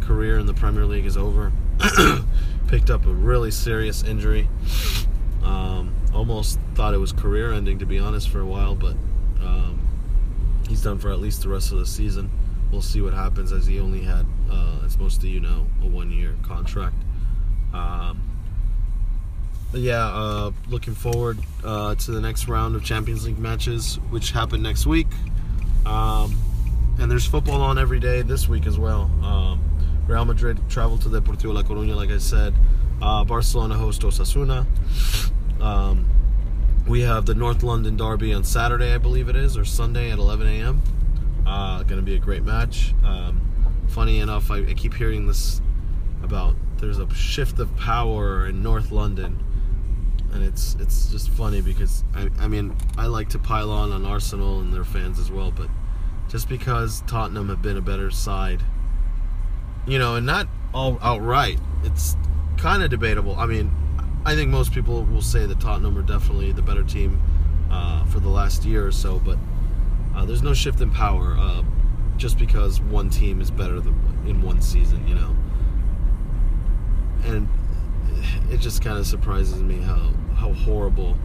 career 0.00 0.38
in 0.38 0.46
the 0.46 0.54
Premier 0.54 0.84
League 0.84 1.06
is 1.06 1.16
over. 1.16 1.52
picked 2.68 2.90
up 2.90 3.06
a 3.06 3.12
really 3.12 3.50
serious 3.50 4.02
injury. 4.02 4.48
Um, 5.42 5.94
almost 6.14 6.58
thought 6.74 6.94
it 6.94 6.98
was 6.98 7.12
career 7.12 7.52
ending, 7.52 7.78
to 7.78 7.86
be 7.86 7.98
honest, 7.98 8.28
for 8.28 8.40
a 8.40 8.46
while, 8.46 8.74
but 8.74 8.96
um, 9.40 9.80
he's 10.68 10.82
done 10.82 10.98
for 10.98 11.10
at 11.10 11.20
least 11.20 11.42
the 11.42 11.48
rest 11.48 11.72
of 11.72 11.78
the 11.78 11.86
season. 11.86 12.30
we'll 12.70 12.82
see 12.82 13.00
what 13.00 13.12
happens 13.12 13.52
as 13.52 13.66
he 13.66 13.78
only 13.78 14.00
had, 14.00 14.26
uh, 14.50 14.80
as 14.84 14.98
most 14.98 15.18
of 15.18 15.24
you 15.24 15.40
know, 15.40 15.66
a 15.82 15.86
one-year 15.86 16.34
contract. 16.42 16.96
Um, 17.72 18.20
yeah, 19.72 20.06
uh, 20.06 20.52
looking 20.68 20.94
forward 20.94 21.38
uh, 21.64 21.94
to 21.94 22.10
the 22.10 22.20
next 22.20 22.48
round 22.48 22.76
of 22.76 22.84
Champions 22.84 23.26
League 23.26 23.38
matches, 23.38 23.96
which 24.10 24.30
happen 24.30 24.62
next 24.62 24.86
week. 24.86 25.08
Um, 25.86 26.36
and 26.98 27.10
there's 27.10 27.26
football 27.26 27.60
on 27.60 27.78
every 27.78 27.98
day 28.00 28.22
this 28.22 28.48
week 28.48 28.66
as 28.66 28.78
well. 28.78 29.10
Um, 29.22 29.60
Real 30.06 30.24
Madrid 30.24 30.58
travel 30.68 30.98
to 30.98 31.08
Deportivo 31.08 31.54
La 31.54 31.62
Coruña, 31.62 31.96
like 31.96 32.10
I 32.10 32.18
said. 32.18 32.54
Uh, 33.00 33.24
Barcelona 33.24 33.74
host 33.74 34.02
Osasuna. 34.02 34.66
Um, 35.60 36.06
we 36.86 37.02
have 37.02 37.26
the 37.26 37.34
North 37.34 37.62
London 37.62 37.96
Derby 37.96 38.32
on 38.32 38.44
Saturday, 38.44 38.92
I 38.92 38.98
believe 38.98 39.28
it 39.28 39.36
is, 39.36 39.56
or 39.56 39.64
Sunday 39.64 40.10
at 40.10 40.18
11 40.18 40.46
a.m. 40.46 40.82
Uh, 41.46 41.82
going 41.82 42.00
to 42.00 42.04
be 42.04 42.14
a 42.14 42.18
great 42.18 42.42
match. 42.42 42.94
Um, 43.04 43.40
funny 43.88 44.20
enough, 44.20 44.50
I, 44.50 44.58
I 44.58 44.74
keep 44.74 44.94
hearing 44.94 45.26
this 45.26 45.60
about 46.22 46.54
there's 46.78 46.98
a 46.98 47.12
shift 47.14 47.58
of 47.58 47.74
power 47.76 48.46
in 48.46 48.62
North 48.62 48.90
London 48.90 49.44
and 50.34 50.42
it's 50.42 50.76
it's 50.80 51.10
just 51.10 51.30
funny 51.30 51.62
because 51.62 52.02
I, 52.12 52.28
I 52.40 52.48
mean 52.48 52.76
I 52.98 53.06
like 53.06 53.28
to 53.30 53.38
pile 53.38 53.70
on 53.70 53.92
on 53.92 54.04
Arsenal 54.04 54.60
and 54.60 54.74
their 54.74 54.84
fans 54.84 55.18
as 55.18 55.30
well, 55.30 55.52
but 55.52 55.68
just 56.28 56.48
because 56.48 57.02
Tottenham 57.06 57.48
have 57.48 57.62
been 57.62 57.76
a 57.76 57.82
better 57.82 58.10
side, 58.10 58.60
you 59.86 59.98
know, 59.98 60.16
and 60.16 60.26
not 60.26 60.48
all 60.74 60.98
outright, 61.00 61.60
it's 61.84 62.16
kind 62.56 62.82
of 62.82 62.90
debatable. 62.90 63.36
I 63.36 63.46
mean, 63.46 63.70
I 64.26 64.34
think 64.34 64.50
most 64.50 64.72
people 64.72 65.04
will 65.04 65.22
say 65.22 65.44
that 65.44 65.60
Tottenham 65.60 65.98
are 65.98 66.02
definitely 66.02 66.52
the 66.52 66.62
better 66.62 66.82
team 66.82 67.20
uh, 67.70 68.04
for 68.06 68.20
the 68.20 68.30
last 68.30 68.64
year 68.64 68.86
or 68.86 68.92
so, 68.92 69.18
but 69.18 69.38
uh, 70.14 70.24
there's 70.24 70.42
no 70.42 70.54
shift 70.54 70.80
in 70.80 70.90
power 70.90 71.36
uh, 71.38 71.62
just 72.16 72.38
because 72.38 72.80
one 72.80 73.10
team 73.10 73.40
is 73.40 73.50
better 73.50 73.80
than 73.80 73.94
in 74.26 74.40
one 74.40 74.62
season, 74.62 75.06
you 75.06 75.14
know. 75.14 75.36
And 77.24 77.48
it 78.50 78.60
just 78.60 78.82
kind 78.82 78.98
of 78.98 79.06
surprises 79.06 79.62
me 79.62 79.80
how 79.80 80.12
how 80.36 80.52
horrible, 80.52 81.16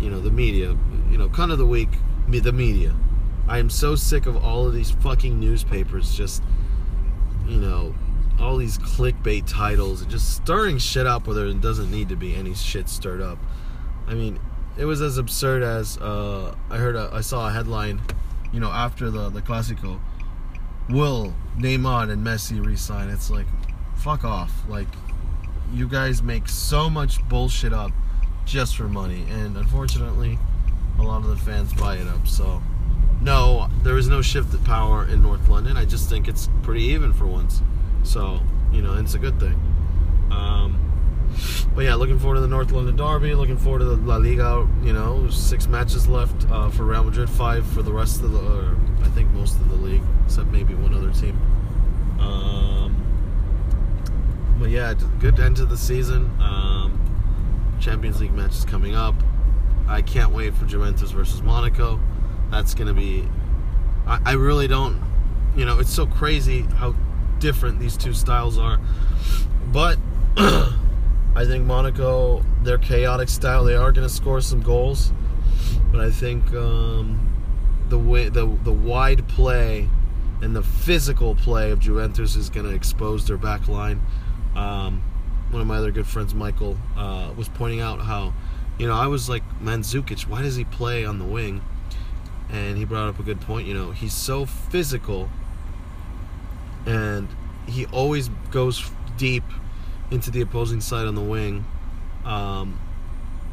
you 0.00 0.08
know, 0.08 0.20
the 0.20 0.30
media, 0.30 0.76
you 1.10 1.18
know, 1.18 1.28
kind 1.28 1.50
of 1.50 1.58
the 1.58 1.66
weak, 1.66 1.90
the 2.28 2.52
media. 2.52 2.94
I 3.48 3.58
am 3.58 3.70
so 3.70 3.94
sick 3.94 4.26
of 4.26 4.36
all 4.36 4.66
of 4.66 4.74
these 4.74 4.90
fucking 4.90 5.38
newspapers 5.38 6.14
just, 6.14 6.42
you 7.46 7.60
know, 7.60 7.94
all 8.40 8.56
these 8.56 8.78
clickbait 8.78 9.44
titles 9.46 10.02
and 10.02 10.10
just 10.10 10.36
stirring 10.36 10.78
shit 10.78 11.06
up 11.06 11.26
where 11.26 11.34
there 11.34 11.52
doesn't 11.54 11.90
need 11.90 12.08
to 12.08 12.16
be 12.16 12.34
any 12.34 12.54
shit 12.54 12.88
stirred 12.88 13.20
up. 13.20 13.38
I 14.06 14.14
mean, 14.14 14.38
it 14.76 14.84
was 14.84 15.00
as 15.00 15.18
absurd 15.18 15.62
as 15.62 15.96
uh, 15.98 16.54
I 16.70 16.76
heard, 16.76 16.96
a, 16.96 17.10
I 17.12 17.22
saw 17.22 17.48
a 17.48 17.52
headline, 17.52 18.00
you 18.52 18.60
know, 18.60 18.70
after 18.70 19.10
the 19.10 19.30
the 19.30 19.40
Clásico, 19.40 20.00
will 20.88 21.34
Neymar 21.58 22.10
and 22.10 22.24
Messi 22.24 22.64
resign? 22.64 23.08
It's 23.08 23.30
like, 23.30 23.46
fuck 23.96 24.24
off. 24.24 24.52
Like, 24.68 24.88
you 25.72 25.88
guys 25.88 26.22
make 26.22 26.48
so 26.48 26.90
much 26.90 27.26
bullshit 27.28 27.72
up 27.72 27.92
just 28.44 28.76
for 28.76 28.84
money, 28.84 29.24
and 29.30 29.56
unfortunately, 29.56 30.38
a 30.98 31.02
lot 31.02 31.22
of 31.22 31.28
the 31.28 31.36
fans 31.36 31.72
buy 31.74 31.96
it 31.96 32.06
up. 32.06 32.28
So, 32.28 32.62
no, 33.20 33.68
there 33.82 33.98
is 33.98 34.08
no 34.08 34.22
shift 34.22 34.54
of 34.54 34.62
power 34.64 35.06
in 35.06 35.22
North 35.22 35.48
London. 35.48 35.76
I 35.76 35.84
just 35.84 36.08
think 36.08 36.28
it's 36.28 36.48
pretty 36.62 36.84
even 36.84 37.12
for 37.12 37.26
once. 37.26 37.62
So, 38.06 38.40
you 38.72 38.82
know, 38.82 38.94
it's 38.94 39.14
a 39.14 39.18
good 39.18 39.38
thing. 39.40 39.60
Um, 40.30 40.80
but 41.74 41.84
yeah, 41.84 41.94
looking 41.94 42.18
forward 42.18 42.36
to 42.36 42.40
the 42.40 42.48
North 42.48 42.70
London 42.70 42.96
Derby. 42.96 43.34
Looking 43.34 43.58
forward 43.58 43.80
to 43.80 43.84
the 43.84 43.96
La 43.96 44.16
Liga. 44.16 44.66
You 44.82 44.92
know, 44.92 45.28
six 45.28 45.66
matches 45.66 46.06
left 46.06 46.48
uh, 46.50 46.70
for 46.70 46.84
Real 46.84 47.04
Madrid, 47.04 47.28
five 47.28 47.66
for 47.66 47.82
the 47.82 47.92
rest 47.92 48.22
of 48.22 48.32
the, 48.32 48.38
or 48.38 48.76
I 49.02 49.08
think 49.08 49.28
most 49.30 49.56
of 49.56 49.68
the 49.68 49.74
league, 49.76 50.02
except 50.24 50.48
maybe 50.48 50.74
one 50.74 50.94
other 50.94 51.10
team. 51.12 51.36
Um, 52.20 52.94
but 54.58 54.70
yeah, 54.70 54.94
good 55.18 55.38
end 55.38 55.56
to 55.56 55.66
the 55.66 55.76
season. 55.76 56.30
Um, 56.40 56.98
Champions 57.80 58.20
League 58.20 58.32
matches 58.32 58.64
coming 58.64 58.94
up. 58.94 59.14
I 59.88 60.00
can't 60.00 60.32
wait 60.32 60.54
for 60.54 60.64
Juventus 60.64 61.10
versus 61.10 61.42
Monaco. 61.42 62.00
That's 62.50 62.74
going 62.74 62.88
to 62.88 62.94
be. 62.94 63.28
I, 64.06 64.20
I 64.24 64.32
really 64.32 64.68
don't. 64.68 65.02
You 65.56 65.64
know, 65.64 65.78
it's 65.78 65.92
so 65.92 66.06
crazy 66.06 66.62
how 66.62 66.94
different 67.46 67.78
these 67.78 67.96
two 67.96 68.12
styles 68.12 68.58
are. 68.58 68.80
But 69.72 69.98
I 70.36 71.44
think 71.44 71.64
Monaco, 71.64 72.44
their 72.64 72.76
chaotic 72.76 73.28
style, 73.28 73.62
they 73.62 73.76
are 73.76 73.92
going 73.92 74.06
to 74.06 74.12
score 74.12 74.40
some 74.40 74.60
goals. 74.60 75.12
But 75.92 76.00
I 76.00 76.10
think 76.10 76.52
um, 76.54 77.32
the 77.88 78.00
way 78.00 78.28
the 78.28 78.46
the 78.64 78.72
wide 78.72 79.28
play 79.28 79.88
and 80.42 80.56
the 80.56 80.62
physical 80.62 81.36
play 81.36 81.70
of 81.70 81.78
Juventus 81.78 82.34
is 82.34 82.50
going 82.50 82.66
to 82.66 82.74
expose 82.74 83.24
their 83.28 83.36
back 83.36 83.68
line. 83.68 84.02
Um, 84.56 85.04
one 85.50 85.60
of 85.60 85.68
my 85.68 85.76
other 85.76 85.92
good 85.92 86.06
friends, 86.06 86.34
Michael, 86.34 86.76
uh, 86.96 87.32
was 87.36 87.48
pointing 87.48 87.80
out 87.80 88.00
how, 88.00 88.34
you 88.76 88.88
know, 88.88 88.94
I 88.94 89.06
was 89.06 89.28
like, 89.28 89.44
Mandzukic, 89.60 90.26
why 90.26 90.42
does 90.42 90.56
he 90.56 90.64
play 90.64 91.04
on 91.04 91.20
the 91.20 91.24
wing? 91.24 91.62
And 92.50 92.76
he 92.76 92.84
brought 92.84 93.08
up 93.08 93.20
a 93.20 93.22
good 93.22 93.40
point. 93.40 93.68
You 93.68 93.74
know, 93.74 93.92
he's 93.92 94.12
so 94.12 94.46
physical, 94.46 95.30
and 96.86 97.28
he 97.66 97.86
always 97.86 98.28
goes 98.50 98.90
deep 99.16 99.44
into 100.10 100.30
the 100.30 100.40
opposing 100.40 100.80
side 100.80 101.06
on 101.06 101.14
the 101.14 101.20
wing, 101.20 101.64
um, 102.24 102.78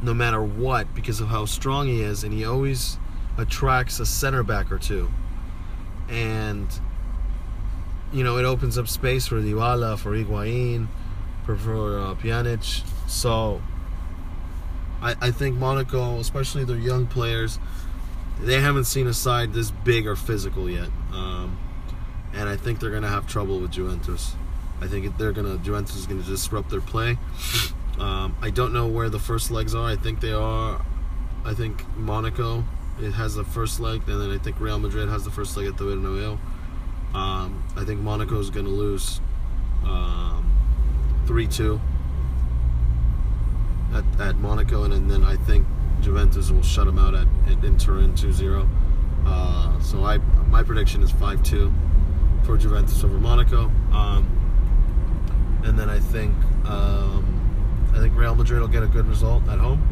no 0.01 0.13
matter 0.13 0.41
what, 0.41 0.93
because 0.93 1.19
of 1.19 1.27
how 1.27 1.45
strong 1.45 1.87
he 1.87 2.01
is, 2.01 2.23
and 2.23 2.33
he 2.33 2.45
always 2.45 2.97
attracts 3.37 3.99
a 3.99 4.05
center 4.05 4.43
back 4.43 4.71
or 4.71 4.77
two. 4.77 5.09
And 6.09 6.67
you 8.13 8.23
know, 8.23 8.37
it 8.37 8.45
opens 8.45 8.77
up 8.77 8.87
space 8.87 9.25
for 9.25 9.41
Dybala, 9.41 9.97
for 9.97 10.11
Higuain, 10.11 10.87
for, 11.45 11.55
for 11.55 11.99
uh, 11.99 12.15
Pjanic. 12.15 12.63
So 13.09 13.61
I, 15.01 15.15
I 15.19 15.31
think 15.31 15.57
Monaco, 15.57 16.19
especially 16.19 16.63
their 16.63 16.77
young 16.77 17.07
players, 17.07 17.57
they 18.39 18.61
haven't 18.61 18.85
seen 18.85 19.07
a 19.07 19.13
side 19.13 19.53
this 19.53 19.71
big 19.71 20.05
or 20.05 20.15
physical 20.15 20.69
yet. 20.69 20.89
Um, 21.11 21.57
and 22.33 22.49
I 22.49 22.55
think 22.55 22.79
they're 22.79 22.89
going 22.89 23.03
to 23.03 23.09
have 23.09 23.27
trouble 23.27 23.59
with 23.59 23.71
Juventus. 23.71 24.35
I 24.81 24.87
think 24.87 25.17
they're 25.17 25.31
going 25.31 25.47
to 25.47 25.63
Juventus 25.63 25.95
is 25.95 26.07
going 26.07 26.21
to 26.21 26.27
disrupt 26.27 26.69
their 26.69 26.81
play. 26.81 27.17
Um, 27.99 28.35
I 28.41 28.49
don't 28.49 28.73
know 28.73 28.87
where 28.87 29.09
the 29.09 29.19
first 29.19 29.51
legs 29.51 29.75
are. 29.75 29.85
I 29.85 29.95
think 29.95 30.19
they 30.19 30.33
are. 30.33 30.83
I 31.45 31.53
think 31.53 31.85
Monaco 31.95 32.63
it 32.99 33.11
has 33.11 33.35
the 33.35 33.43
first 33.43 33.79
leg, 33.79 34.01
and 34.07 34.21
then 34.21 34.31
I 34.31 34.37
think 34.37 34.59
Real 34.59 34.79
Madrid 34.79 35.09
has 35.09 35.23
the 35.23 35.31
first 35.31 35.57
leg 35.57 35.67
at 35.67 35.77
the 35.77 35.85
Bernabeu. 35.85 36.37
Um, 37.15 37.63
I 37.75 37.83
think 37.83 38.01
Monaco 38.01 38.39
is 38.39 38.49
going 38.49 38.65
to 38.65 38.71
lose 38.71 39.19
um, 39.85 40.51
3 41.25 41.47
2 41.47 41.79
at, 43.93 44.03
at 44.19 44.35
Monaco, 44.37 44.83
and, 44.83 44.93
and, 44.93 45.09
then 45.09 45.23
I 45.23 45.35
think 45.35 45.67
Juventus 46.01 46.49
will 46.49 46.63
shut 46.63 46.85
them 46.85 46.97
out 46.97 47.13
at, 47.13 47.27
at 47.47 47.63
in 47.63 47.77
Turin 47.77 48.15
2 48.15 48.31
0. 48.31 48.67
Uh, 49.25 49.79
so 49.79 50.03
I 50.03 50.17
my 50.49 50.63
prediction 50.63 51.01
is 51.03 51.11
5 51.11 51.43
2 51.43 51.73
for 52.43 52.57
Juventus 52.57 53.03
over 53.03 53.17
Monaco. 53.19 53.71
Um, 53.91 55.61
and 55.63 55.77
then 55.77 55.89
I 55.89 55.99
think 55.99 56.33
um, 56.65 57.91
I 57.93 57.99
think 57.99 58.15
Real 58.15 58.35
Madrid 58.35 58.61
will 58.61 58.67
get 58.67 58.83
a 58.83 58.87
good 58.87 59.07
result 59.07 59.47
at 59.47 59.59
home. 59.59 59.87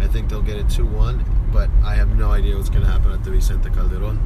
I 0.00 0.06
think 0.06 0.28
they'll 0.28 0.42
get 0.42 0.56
it 0.56 0.68
2 0.70 0.84
1, 0.86 1.50
but 1.52 1.70
I 1.84 1.94
have 1.94 2.16
no 2.16 2.30
idea 2.30 2.56
what's 2.56 2.70
going 2.70 2.82
to 2.82 2.90
happen 2.90 3.12
at 3.12 3.22
the 3.22 3.30
Vicente 3.30 3.70
Calderon. 3.70 4.18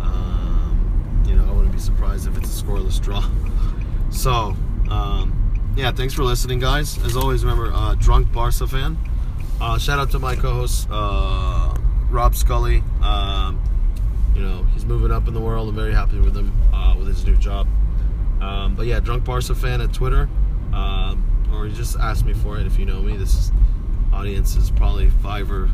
Um, 0.00 1.24
you 1.26 1.34
know, 1.34 1.44
I 1.44 1.52
wouldn't 1.52 1.72
be 1.72 1.80
surprised 1.80 2.26
if 2.28 2.36
it's 2.38 2.60
a 2.60 2.64
scoreless 2.64 3.00
draw. 3.00 3.24
So, 4.08 4.56
um, 4.88 5.74
yeah, 5.76 5.90
thanks 5.90 6.14
for 6.14 6.22
listening, 6.22 6.60
guys. 6.60 6.96
As 7.04 7.16
always, 7.16 7.44
remember, 7.44 7.72
uh, 7.74 7.96
drunk 7.96 8.32
Barca 8.32 8.66
fan. 8.66 8.96
Uh, 9.60 9.76
shout 9.78 9.98
out 9.98 10.10
to 10.12 10.18
my 10.20 10.36
co-host 10.36 10.86
uh, 10.90 11.76
Rob 12.08 12.36
Scully. 12.36 12.84
Um, 13.02 13.60
you 14.34 14.42
know, 14.42 14.64
moving 14.86 15.10
up 15.10 15.28
in 15.28 15.34
the 15.34 15.40
world. 15.40 15.68
I'm 15.68 15.74
very 15.74 15.92
happy 15.92 16.18
with 16.18 16.36
him 16.36 16.52
uh, 16.72 16.94
with 16.98 17.08
his 17.08 17.24
new 17.24 17.36
job. 17.36 17.66
Um, 18.40 18.74
but 18.74 18.86
yeah, 18.86 19.00
drunk 19.00 19.24
Barca 19.24 19.54
fan 19.54 19.80
at 19.80 19.92
Twitter, 19.92 20.28
um, 20.72 21.24
or 21.52 21.68
just 21.68 21.96
ask 21.98 22.24
me 22.24 22.34
for 22.34 22.58
it 22.58 22.66
if 22.66 22.78
you 22.78 22.84
know 22.84 23.00
me. 23.00 23.16
This 23.16 23.50
audience 24.12 24.56
is 24.56 24.70
probably 24.70 25.10
five 25.10 25.50
or 25.50 25.70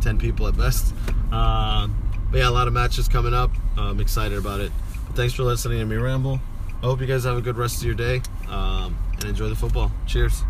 ten 0.00 0.18
people 0.18 0.46
at 0.46 0.56
best. 0.56 0.94
Uh, 1.32 1.88
but 2.30 2.38
yeah, 2.38 2.48
a 2.48 2.50
lot 2.50 2.66
of 2.68 2.74
matches 2.74 3.08
coming 3.08 3.34
up. 3.34 3.50
I'm 3.76 4.00
excited 4.00 4.38
about 4.38 4.60
it. 4.60 4.72
Thanks 5.14 5.34
for 5.34 5.42
listening 5.42 5.78
to 5.78 5.86
me 5.86 5.96
ramble. 5.96 6.40
I 6.82 6.86
hope 6.86 7.00
you 7.00 7.06
guys 7.06 7.24
have 7.24 7.36
a 7.36 7.40
good 7.40 7.56
rest 7.56 7.78
of 7.78 7.84
your 7.84 7.94
day 7.94 8.20
um, 8.48 8.96
and 9.14 9.24
enjoy 9.24 9.48
the 9.48 9.56
football. 9.56 9.90
Cheers. 10.06 10.42